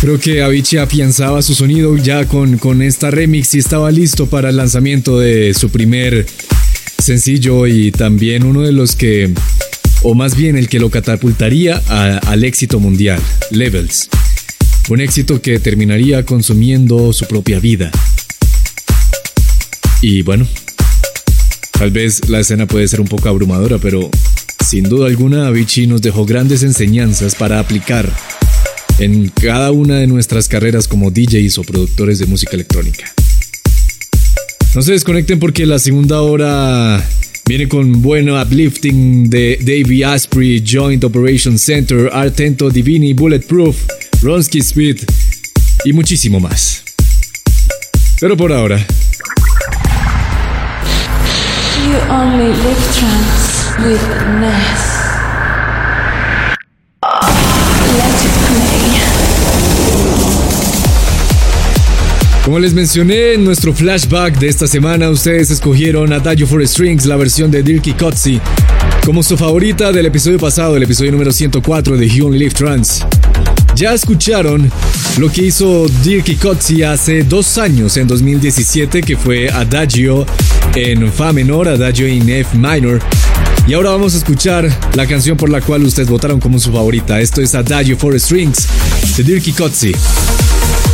Creo 0.05 0.21
que 0.21 0.43
Avicii 0.43 0.81
afianzaba 0.81 1.41
su 1.41 1.55
sonido 1.55 1.97
ya 1.97 2.29
con, 2.29 2.59
con 2.59 2.83
esta 2.83 3.11
remix 3.11 3.55
y 3.55 3.59
estaba 3.59 3.91
listo 3.91 4.27
para 4.27 4.51
el 4.51 4.57
lanzamiento 4.59 5.19
de 5.19 5.55
su 5.55 5.71
primer 5.71 6.27
sencillo 6.99 7.67
y 7.67 7.91
también 7.91 8.45
uno 8.45 8.61
de 8.61 8.73
los 8.73 8.97
que, 8.97 9.33
o 10.03 10.15
más 10.15 10.37
bien 10.37 10.59
el 10.59 10.69
que 10.69 10.79
lo 10.79 10.91
catapultaría 10.91 11.81
al 11.89 12.45
éxito 12.45 12.81
mundial, 12.81 13.19
Levels. 13.51 14.11
Un 14.91 15.01
éxito 15.01 15.41
que 15.41 15.59
terminaría 15.59 16.23
consumiendo 16.27 17.15
su 17.15 17.25
propia 17.25 17.59
vida. 17.59 17.91
Y 20.03 20.21
bueno, 20.21 20.47
tal 21.79 21.93
vez 21.93 22.29
la 22.29 22.41
escena 22.41 22.67
puede 22.67 22.89
ser 22.89 23.01
un 23.01 23.09
poco 23.09 23.31
abrumadora, 23.31 23.79
pero 23.79 24.11
sin 24.69 24.85
duda 24.85 25.07
alguna 25.07 25.47
Avicii 25.47 25.87
nos 25.87 26.03
dejó 26.03 26.27
grandes 26.27 26.63
enseñanzas 26.63 27.35
para 27.35 27.59
aplicar 27.59 28.13
en 28.99 29.29
cada 29.29 29.73
una 29.73 29.97
de 29.97 30.07
nuestras 30.07 30.49
carreras 30.49 30.89
como 30.89 31.11
DJs 31.11 31.59
o 31.59 31.63
productores 31.65 32.19
de 32.19 32.27
música 32.27 32.53
electrónica. 32.55 33.13
No 34.75 34.83
se 34.83 34.93
desconecten 34.93 35.39
porque 35.39 35.67
la 35.67 35.79
segunda 35.79 36.21
hora 36.21 37.05
viene 37.47 37.69
con 37.69 38.03
bueno 38.03 38.41
uplifting 38.41 39.29
de 39.31 39.59
Davey 39.61 40.03
Asprey, 40.03 40.65
Joint 40.67 41.05
Operation 41.05 41.59
Center, 41.59 42.11
Artento 42.13 42.71
Divini, 42.71 43.13
Bulletproof, 43.13 43.77
Ronsky 44.23 44.59
Speed 44.59 44.99
y 45.85 45.93
muchísimo 45.93 46.41
más. 46.41 46.83
Pero 48.21 48.37
por 48.37 48.53
ahora. 48.53 48.85
Como 62.45 62.59
les 62.59 62.75
mencioné 62.75 63.33
en 63.33 63.45
nuestro 63.45 63.73
flashback 63.73 64.39
de 64.39 64.49
esta 64.49 64.67
semana, 64.67 65.09
ustedes 65.09 65.51
escogieron 65.51 66.13
Adagio 66.13 66.47
for 66.47 66.67
Strings, 66.69 67.07
la 67.07 67.17
versión 67.17 67.51
de 67.51 67.63
Dirky 67.63 67.95
Kotzi, 67.95 68.39
como 69.03 69.23
su 69.23 69.39
favorita 69.39 69.93
del 69.93 70.05
episodio 70.05 70.39
pasado, 70.39 70.77
el 70.77 70.83
episodio 70.83 71.11
número 71.13 71.33
104 71.33 71.97
de 71.97 72.23
Only 72.23 72.39
Live 72.39 72.51
Trance. 72.51 73.03
Ya 73.75 73.95
escucharon 73.95 74.71
lo 75.17 75.33
que 75.33 75.47
hizo 75.47 75.87
Dirky 76.03 76.37
Kotzi 76.37 76.83
hace 76.83 77.25
dos 77.25 77.57
años, 77.57 77.97
en 77.97 78.07
2017, 78.07 79.01
que 79.01 79.17
fue 79.17 79.49
Adagio 79.49 80.27
en 80.75 81.11
Fa 81.11 81.33
menor, 81.33 81.67
Adagio 81.67 82.07
en 82.07 82.29
F 82.29 82.59
minor. 82.59 83.01
Y 83.67 83.73
ahora 83.73 83.89
vamos 83.89 84.13
a 84.13 84.19
escuchar 84.19 84.69
la 84.95 85.07
canción 85.07 85.39
por 85.39 85.49
la 85.49 85.63
cual 85.63 85.83
ustedes 85.83 86.11
votaron 86.11 86.41
como 86.41 86.59
su 86.59 86.71
favorita. 86.71 87.21
Esto 87.21 87.41
es 87.41 87.55
Adagio 87.55 87.97
for 87.97 88.21
Strings 88.21 88.69
de 89.17 89.23
Dirky 89.23 89.53
Kotzi. 89.53 89.95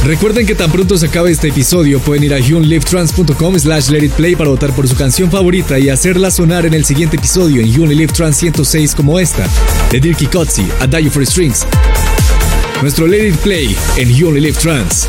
Recuerden 0.05 0.47
que 0.47 0.55
tan 0.55 0.73
pronto 0.73 0.97
se 0.97 1.07
acabe 1.07 1.31
este 1.31 1.49
episodio 1.49 2.01
pueden 2.01 2.25
ir 2.25 2.35
a 2.35 2.39
hunlivetrans.com 2.39 3.59
slash 3.59 3.91
let 3.91 4.05
it 4.05 4.13
play 4.13 4.35
para 4.35 4.49
votar 4.49 4.73
por 4.75 4.89
su 4.89 4.97
canción 4.97 5.31
favorita 5.31 5.79
y 5.79 5.91
hacerla 5.91 6.31
sonar 6.31 6.65
en 6.65 6.75
el 6.75 6.85
siguiente 6.85 7.17
episodio 7.17 7.61
en 7.61 7.81
Unilive 7.81 8.13
Trans 8.13 8.37
106 8.37 8.95
como 8.95 9.21
esta, 9.21 9.47
de 9.91 10.01
Dirky 10.01 10.27
Kotzi, 10.27 10.67
Adagio 10.81 11.11
for 11.11 11.27
Strings. 11.27 11.67
Nuestro 12.81 13.07
Let 13.07 13.29
It 13.29 13.37
Play 13.37 13.77
en 13.99 14.25
Unilive 14.25 14.59
Trans. 14.59 15.07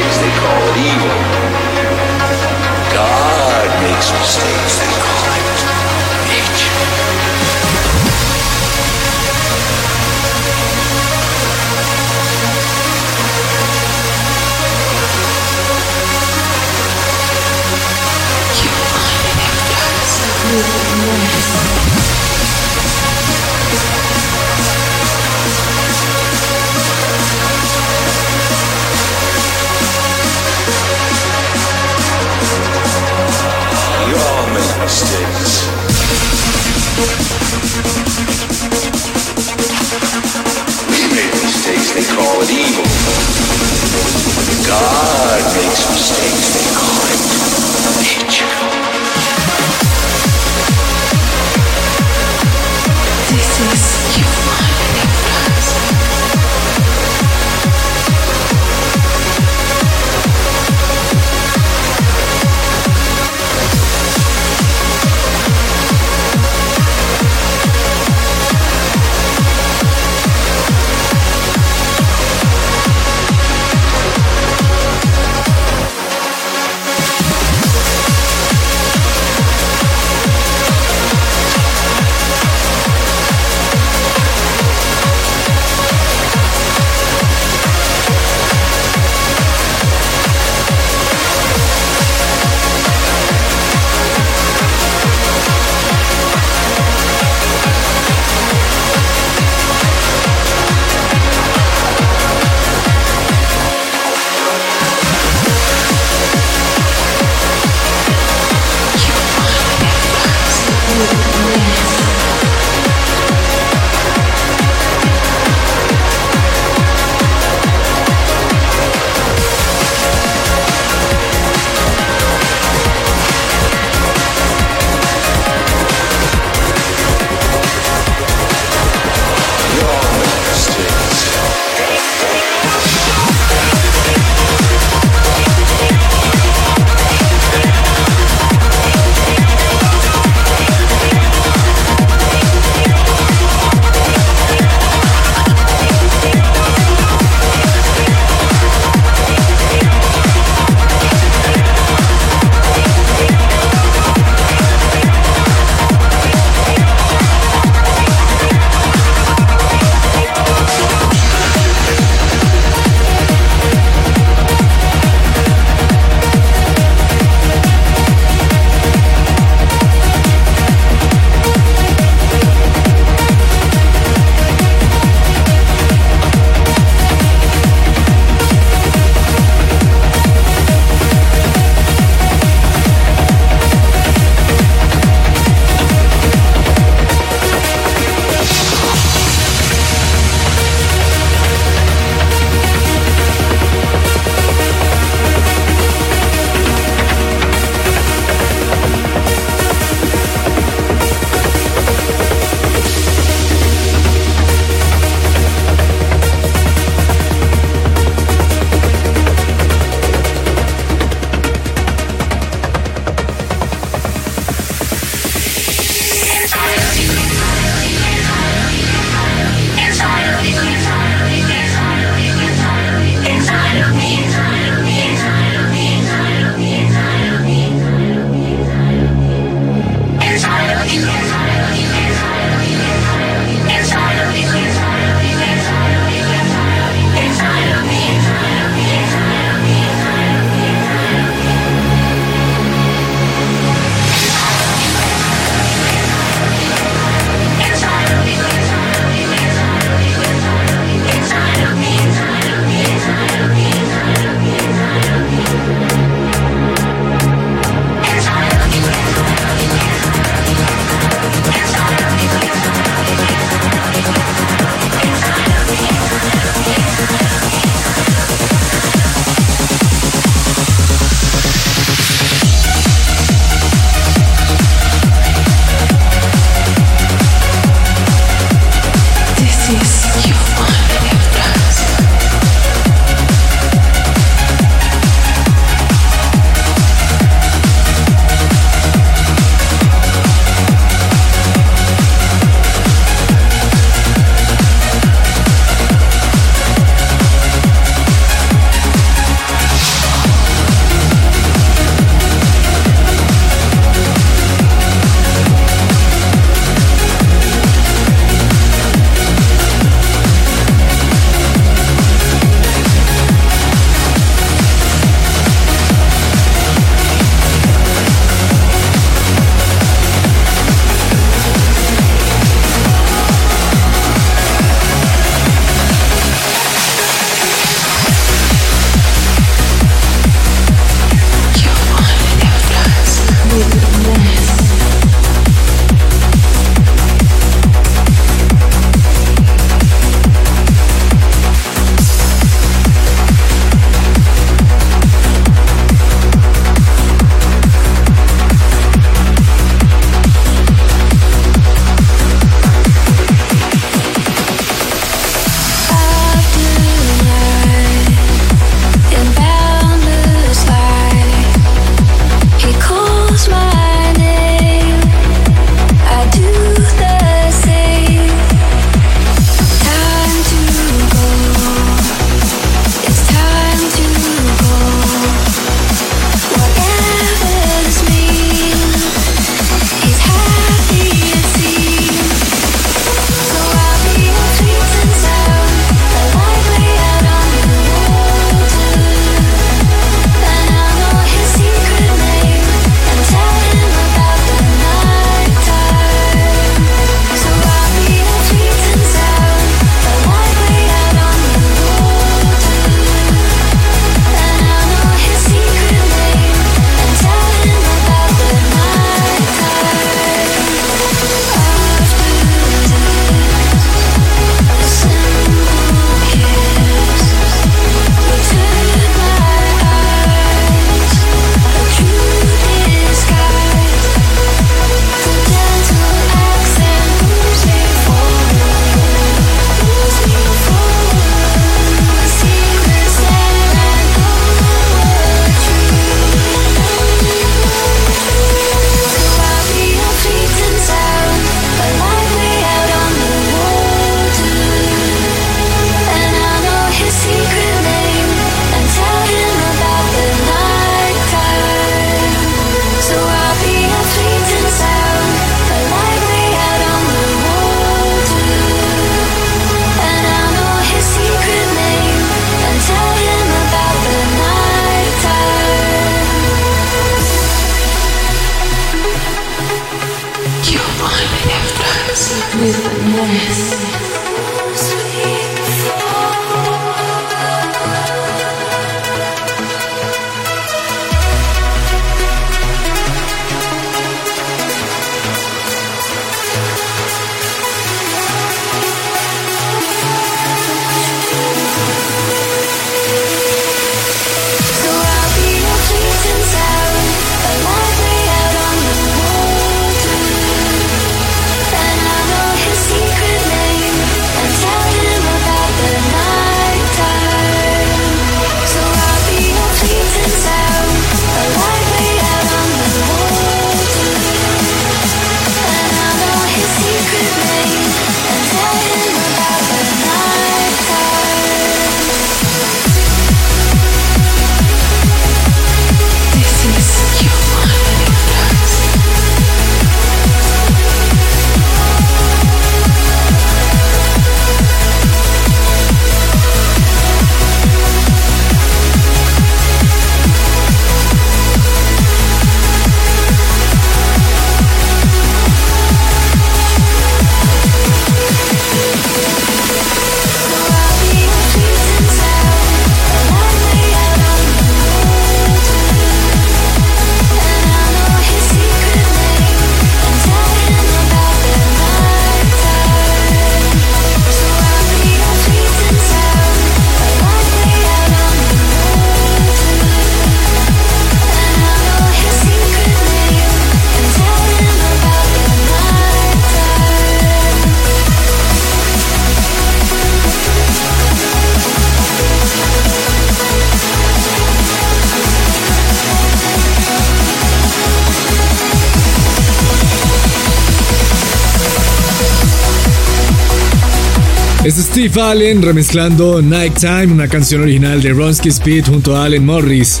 Steve 594.90 595.20
Allen 595.20 595.62
remezclando 595.62 596.42
Nighttime, 596.42 597.12
una 597.12 597.28
canción 597.28 597.62
original 597.62 598.02
de 598.02 598.12
Ronsky 598.12 598.48
Speed 598.48 598.86
junto 598.86 599.16
a 599.16 599.24
Allen 599.24 599.46
Morris. 599.46 600.00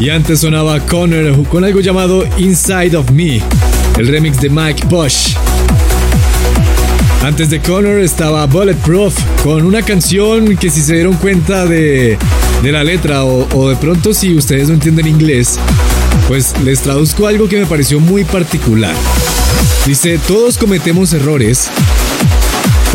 Y 0.00 0.10
antes 0.10 0.40
sonaba 0.40 0.80
Connor 0.80 1.44
con 1.44 1.62
algo 1.62 1.78
llamado 1.78 2.24
Inside 2.36 2.96
of 2.96 3.12
Me, 3.12 3.40
el 3.96 4.08
remix 4.08 4.40
de 4.40 4.50
Mike 4.50 4.88
Bosch. 4.88 5.36
Antes 7.22 7.50
de 7.50 7.60
Connor 7.60 8.00
estaba 8.00 8.44
Bulletproof 8.46 9.16
con 9.44 9.64
una 9.64 9.82
canción 9.82 10.56
que 10.56 10.70
si 10.70 10.80
se 10.80 10.94
dieron 10.94 11.14
cuenta 11.14 11.64
de, 11.64 12.18
de 12.64 12.72
la 12.72 12.82
letra 12.82 13.22
o, 13.22 13.46
o 13.56 13.68
de 13.68 13.76
pronto 13.76 14.12
si 14.12 14.34
ustedes 14.34 14.66
no 14.66 14.74
entienden 14.74 15.06
inglés, 15.06 15.56
pues 16.26 16.52
les 16.64 16.80
traduzco 16.80 17.28
algo 17.28 17.48
que 17.48 17.60
me 17.60 17.66
pareció 17.66 18.00
muy 18.00 18.24
particular. 18.24 18.94
Dice, 19.86 20.18
todos 20.26 20.58
cometemos 20.58 21.12
errores, 21.12 21.68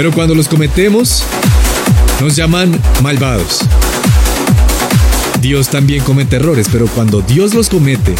pero 0.02 0.12
cuando 0.12 0.34
los 0.34 0.48
cometemos, 0.48 1.22
nos 2.22 2.36
llaman 2.36 2.76
malvados. 3.04 3.60
Dios 5.42 5.68
también 5.68 6.04
comete 6.04 6.38
errores, 6.38 6.66
pero 6.72 6.88
cuando 6.88 7.22
Dios 7.22 7.54
los 7.54 7.70
comete, 7.70 8.16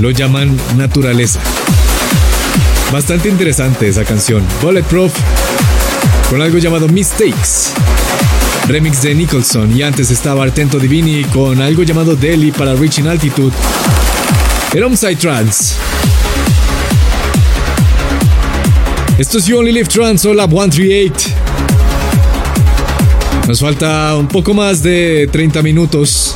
lo 0.00 0.10
llaman 0.10 0.58
naturaleza. 0.74 1.38
Bastante 2.90 3.28
interesante 3.28 3.88
esa 3.88 4.06
canción. 4.06 4.42
Bulletproof, 4.62 5.12
con 6.30 6.40
algo 6.40 6.56
llamado 6.56 6.88
Mistakes. 6.88 7.74
Remix 8.66 9.02
de 9.02 9.14
Nicholson 9.14 9.76
y 9.76 9.82
antes 9.82 10.10
estaba 10.10 10.44
Artento 10.44 10.78
Divini 10.78 11.24
con 11.24 11.60
algo 11.60 11.82
llamado 11.82 12.16
Delhi 12.16 12.52
para 12.52 12.74
Reaching 12.74 13.06
Altitude. 13.06 13.52
Era 14.72 14.86
un 14.86 14.96
Trance. 14.96 15.74
Esto 19.22 19.38
es 19.38 19.46
You 19.46 19.56
Only 19.56 19.70
Live 19.70 19.88
Trans, 19.88 20.24
hola 20.24 20.48
138. 20.48 21.30
Nos 23.46 23.60
falta 23.60 24.16
un 24.16 24.26
poco 24.26 24.52
más 24.52 24.82
de 24.82 25.28
30 25.30 25.62
minutos 25.62 26.34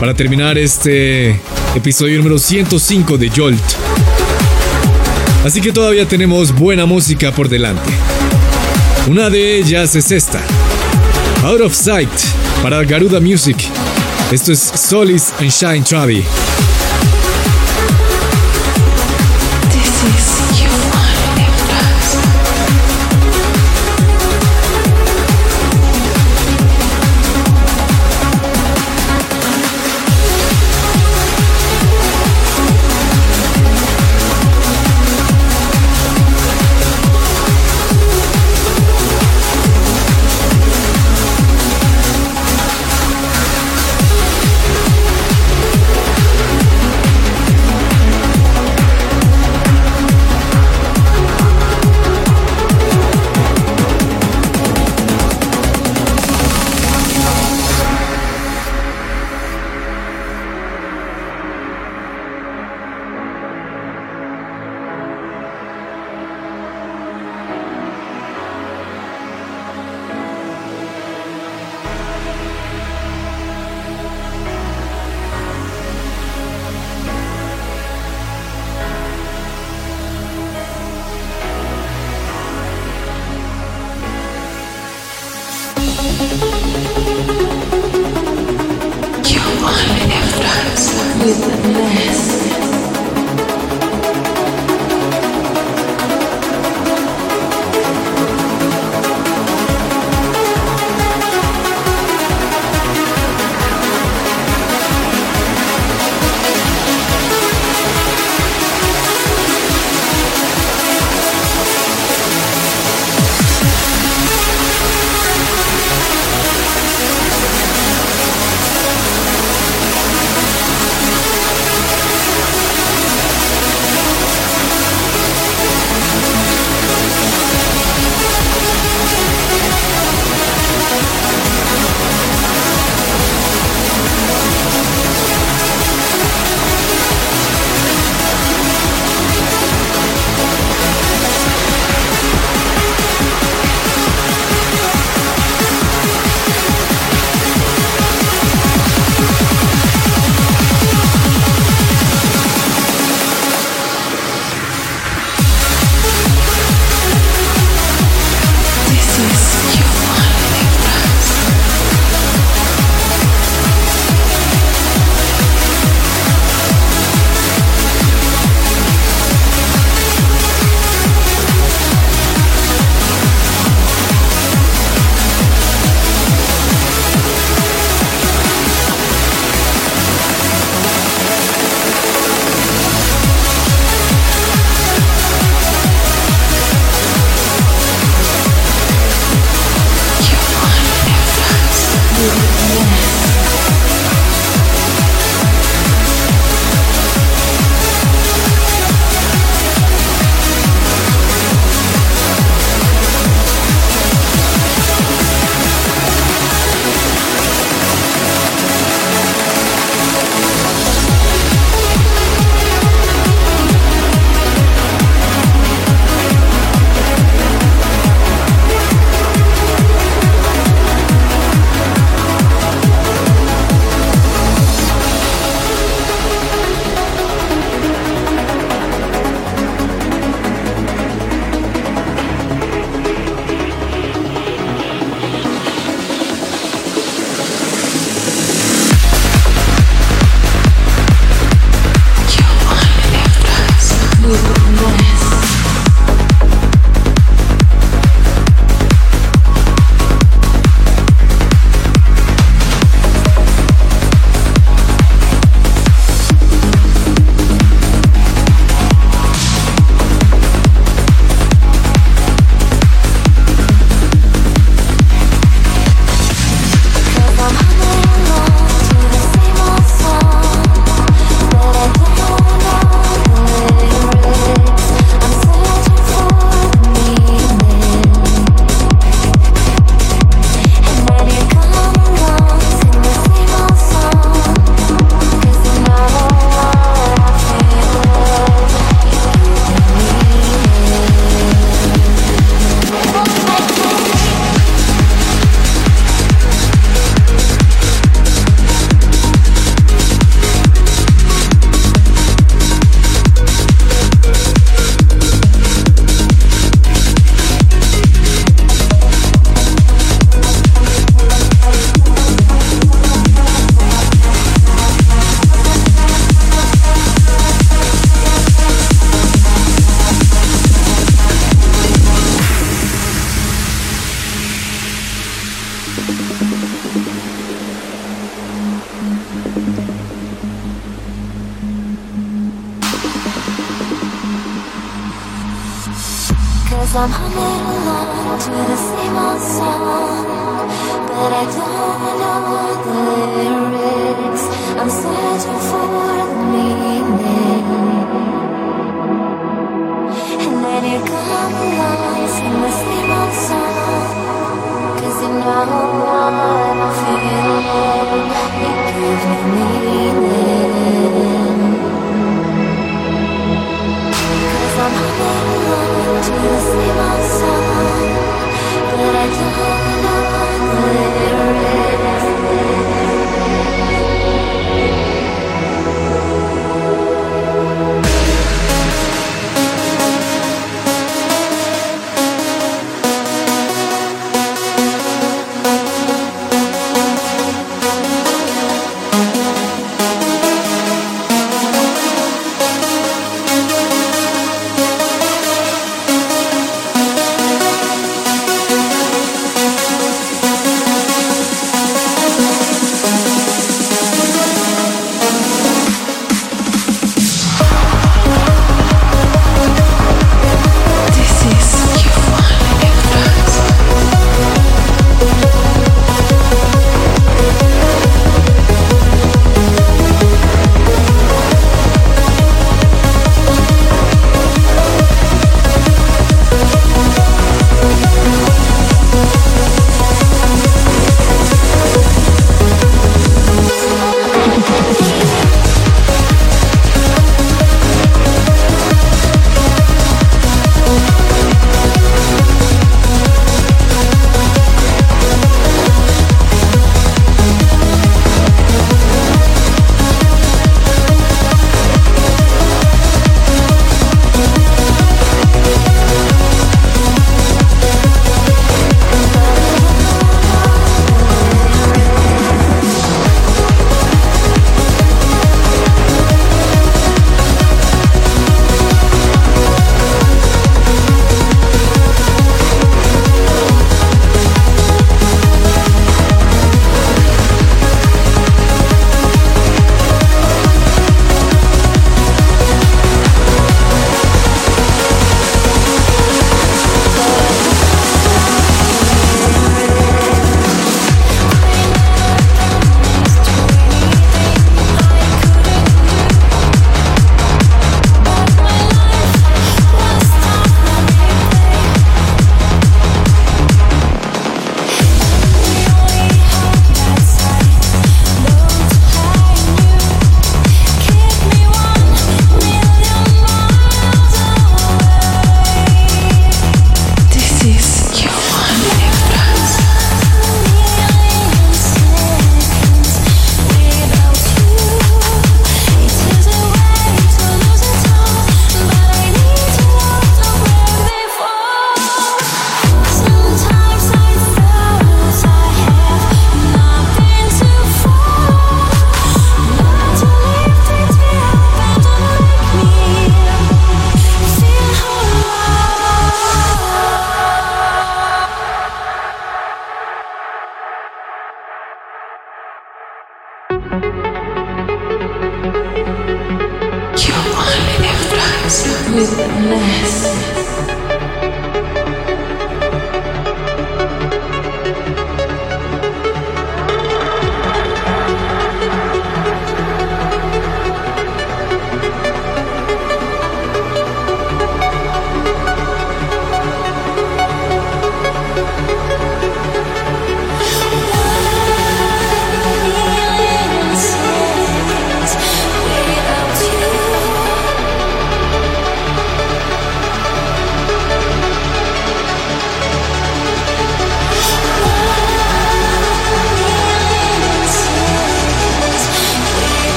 para 0.00 0.14
terminar 0.14 0.56
este 0.56 1.38
episodio 1.74 2.16
número 2.16 2.38
105 2.38 3.18
de 3.18 3.28
Jolt. 3.28 3.62
Así 5.44 5.60
que 5.60 5.70
todavía 5.70 6.08
tenemos 6.08 6.54
buena 6.54 6.86
música 6.86 7.30
por 7.30 7.50
delante. 7.50 7.90
Una 9.06 9.28
de 9.28 9.58
ellas 9.58 9.94
es 9.94 10.10
esta. 10.12 10.40
Out 11.44 11.60
of 11.60 11.74
Sight 11.74 12.08
para 12.62 12.82
Garuda 12.84 13.20
Music. 13.20 13.58
Esto 14.32 14.52
es 14.52 14.60
Solis 14.60 15.34
and 15.40 15.50
Shine 15.50 15.82
Travi. 15.82 16.24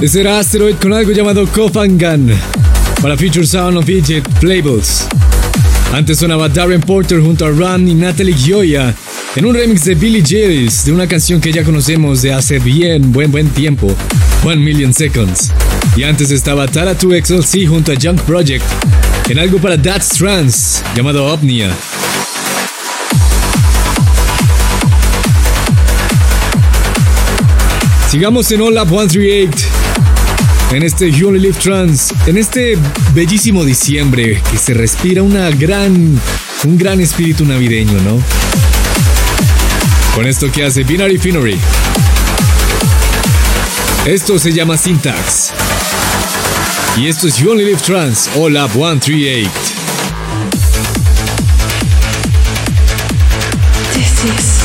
Ese 0.00 0.20
era 0.20 0.38
Asteroid 0.38 0.74
con 0.76 0.92
algo 0.92 1.12
llamado 1.12 1.46
Kofangan 1.46 2.28
para 3.00 3.16
Future 3.16 3.46
Sound 3.46 3.78
of 3.78 3.88
Egypt 3.88 4.28
Playbles. 4.40 5.06
Antes 5.94 6.18
sonaba 6.18 6.50
Darren 6.50 6.82
Porter 6.82 7.18
junto 7.20 7.46
a 7.46 7.50
Ram 7.50 7.88
y 7.88 7.94
Natalie 7.94 8.34
Gioia 8.34 8.94
en 9.34 9.46
un 9.46 9.54
remix 9.54 9.84
de 9.84 9.94
Billy 9.94 10.22
Gillis 10.22 10.84
de 10.84 10.92
una 10.92 11.06
canción 11.06 11.40
que 11.40 11.50
ya 11.50 11.64
conocemos 11.64 12.20
de 12.20 12.34
hace 12.34 12.58
bien 12.58 13.10
buen 13.10 13.32
buen 13.32 13.48
tiempo, 13.48 13.94
One 14.44 14.56
Million 14.56 14.92
Seconds. 14.92 15.50
Y 15.96 16.02
antes 16.02 16.30
estaba 16.30 16.68
Tara 16.68 16.92
2 16.92 17.14
XLC 17.24 17.66
junto 17.66 17.90
a 17.90 17.94
Junk 17.94 18.20
Project 18.22 18.64
en 19.30 19.38
algo 19.38 19.58
para 19.58 19.80
That's 19.80 20.10
Trans 20.10 20.82
llamado 20.94 21.24
Opnia. 21.32 21.74
Sigamos 28.10 28.50
en 28.52 28.60
All 28.60 28.76
Up 28.76 28.88
138. 28.88 29.75
En 30.72 30.82
este 30.82 31.10
You 31.10 31.28
Only 31.28 31.40
Live 31.40 31.58
Trans, 31.62 32.12
en 32.26 32.36
este 32.36 32.76
bellísimo 33.14 33.64
diciembre 33.64 34.42
que 34.50 34.58
se 34.58 34.74
respira 34.74 35.22
una 35.22 35.48
gran, 35.50 36.20
un 36.64 36.78
gran 36.78 37.00
espíritu 37.00 37.44
navideño, 37.44 38.00
¿no? 38.02 38.20
Con 40.14 40.26
esto 40.26 40.50
que 40.50 40.64
hace 40.64 40.82
Binary 40.82 41.18
Finery. 41.18 41.56
Esto 44.06 44.38
se 44.38 44.52
llama 44.52 44.76
Syntax. 44.76 45.52
Y 46.96 47.06
esto 47.06 47.28
es 47.28 47.38
You 47.38 47.52
Only 47.52 47.64
Live 47.64 47.80
Trans, 47.84 48.28
Up 48.34 48.70
138. 48.72 49.48
This 53.92 54.24
is 54.24 54.55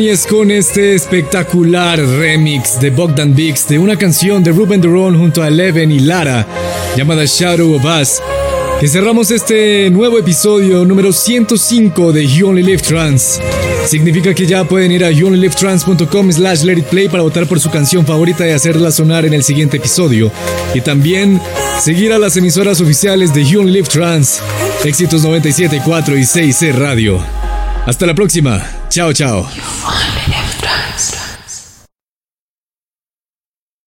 bien, 0.00 0.08
y 0.08 0.12
es 0.12 0.26
con 0.26 0.50
este 0.50 0.94
espectacular 0.94 1.98
remix 1.98 2.80
de 2.80 2.90
Bogdan 2.90 3.34
Bix 3.34 3.68
de 3.68 3.78
una 3.78 3.96
canción 3.96 4.42
de 4.42 4.52
Ruben 4.52 4.80
Duron 4.80 5.18
junto 5.18 5.42
a 5.42 5.48
Eleven 5.48 5.90
y 5.90 6.00
Lara 6.00 6.46
llamada 6.96 7.24
Shadow 7.24 7.74
of 7.74 7.84
Us 7.84 8.20
que 8.80 8.88
cerramos 8.88 9.30
este 9.30 9.90
nuevo 9.90 10.18
episodio 10.18 10.84
número 10.84 11.12
105 11.12 12.12
de 12.12 12.26
You 12.26 12.48
Only 12.48 12.62
Live 12.62 12.82
Trans. 12.82 13.40
Significa 13.86 14.34
que 14.34 14.46
ya 14.46 14.64
pueden 14.64 14.90
ir 14.90 15.04
a 15.04 15.10
youonlylivetrans.com 15.10 16.32
slash 16.32 16.62
let 16.62 16.78
it 16.78 16.86
play 16.86 17.08
para 17.08 17.22
votar 17.22 17.46
por 17.46 17.60
su 17.60 17.70
canción 17.70 18.06
favorita 18.06 18.46
y 18.46 18.52
hacerla 18.52 18.90
sonar 18.90 19.26
en 19.26 19.34
el 19.34 19.42
siguiente 19.42 19.76
episodio. 19.76 20.32
Y 20.72 20.80
también 20.80 21.40
seguir 21.78 22.12
a 22.12 22.18
las 22.18 22.36
emisoras 22.38 22.80
oficiales 22.80 23.34
de 23.34 23.44
You 23.44 23.64
Live 23.64 23.88
Trans, 23.88 24.40
Éxitos 24.84 25.24
97.4 25.24 26.18
y 26.18 26.22
6C 26.22 26.72
Radio. 26.72 27.20
Hasta 27.84 28.06
la 28.06 28.14
próxima. 28.14 28.66
Chao, 28.88 29.12
chao. 29.12 29.46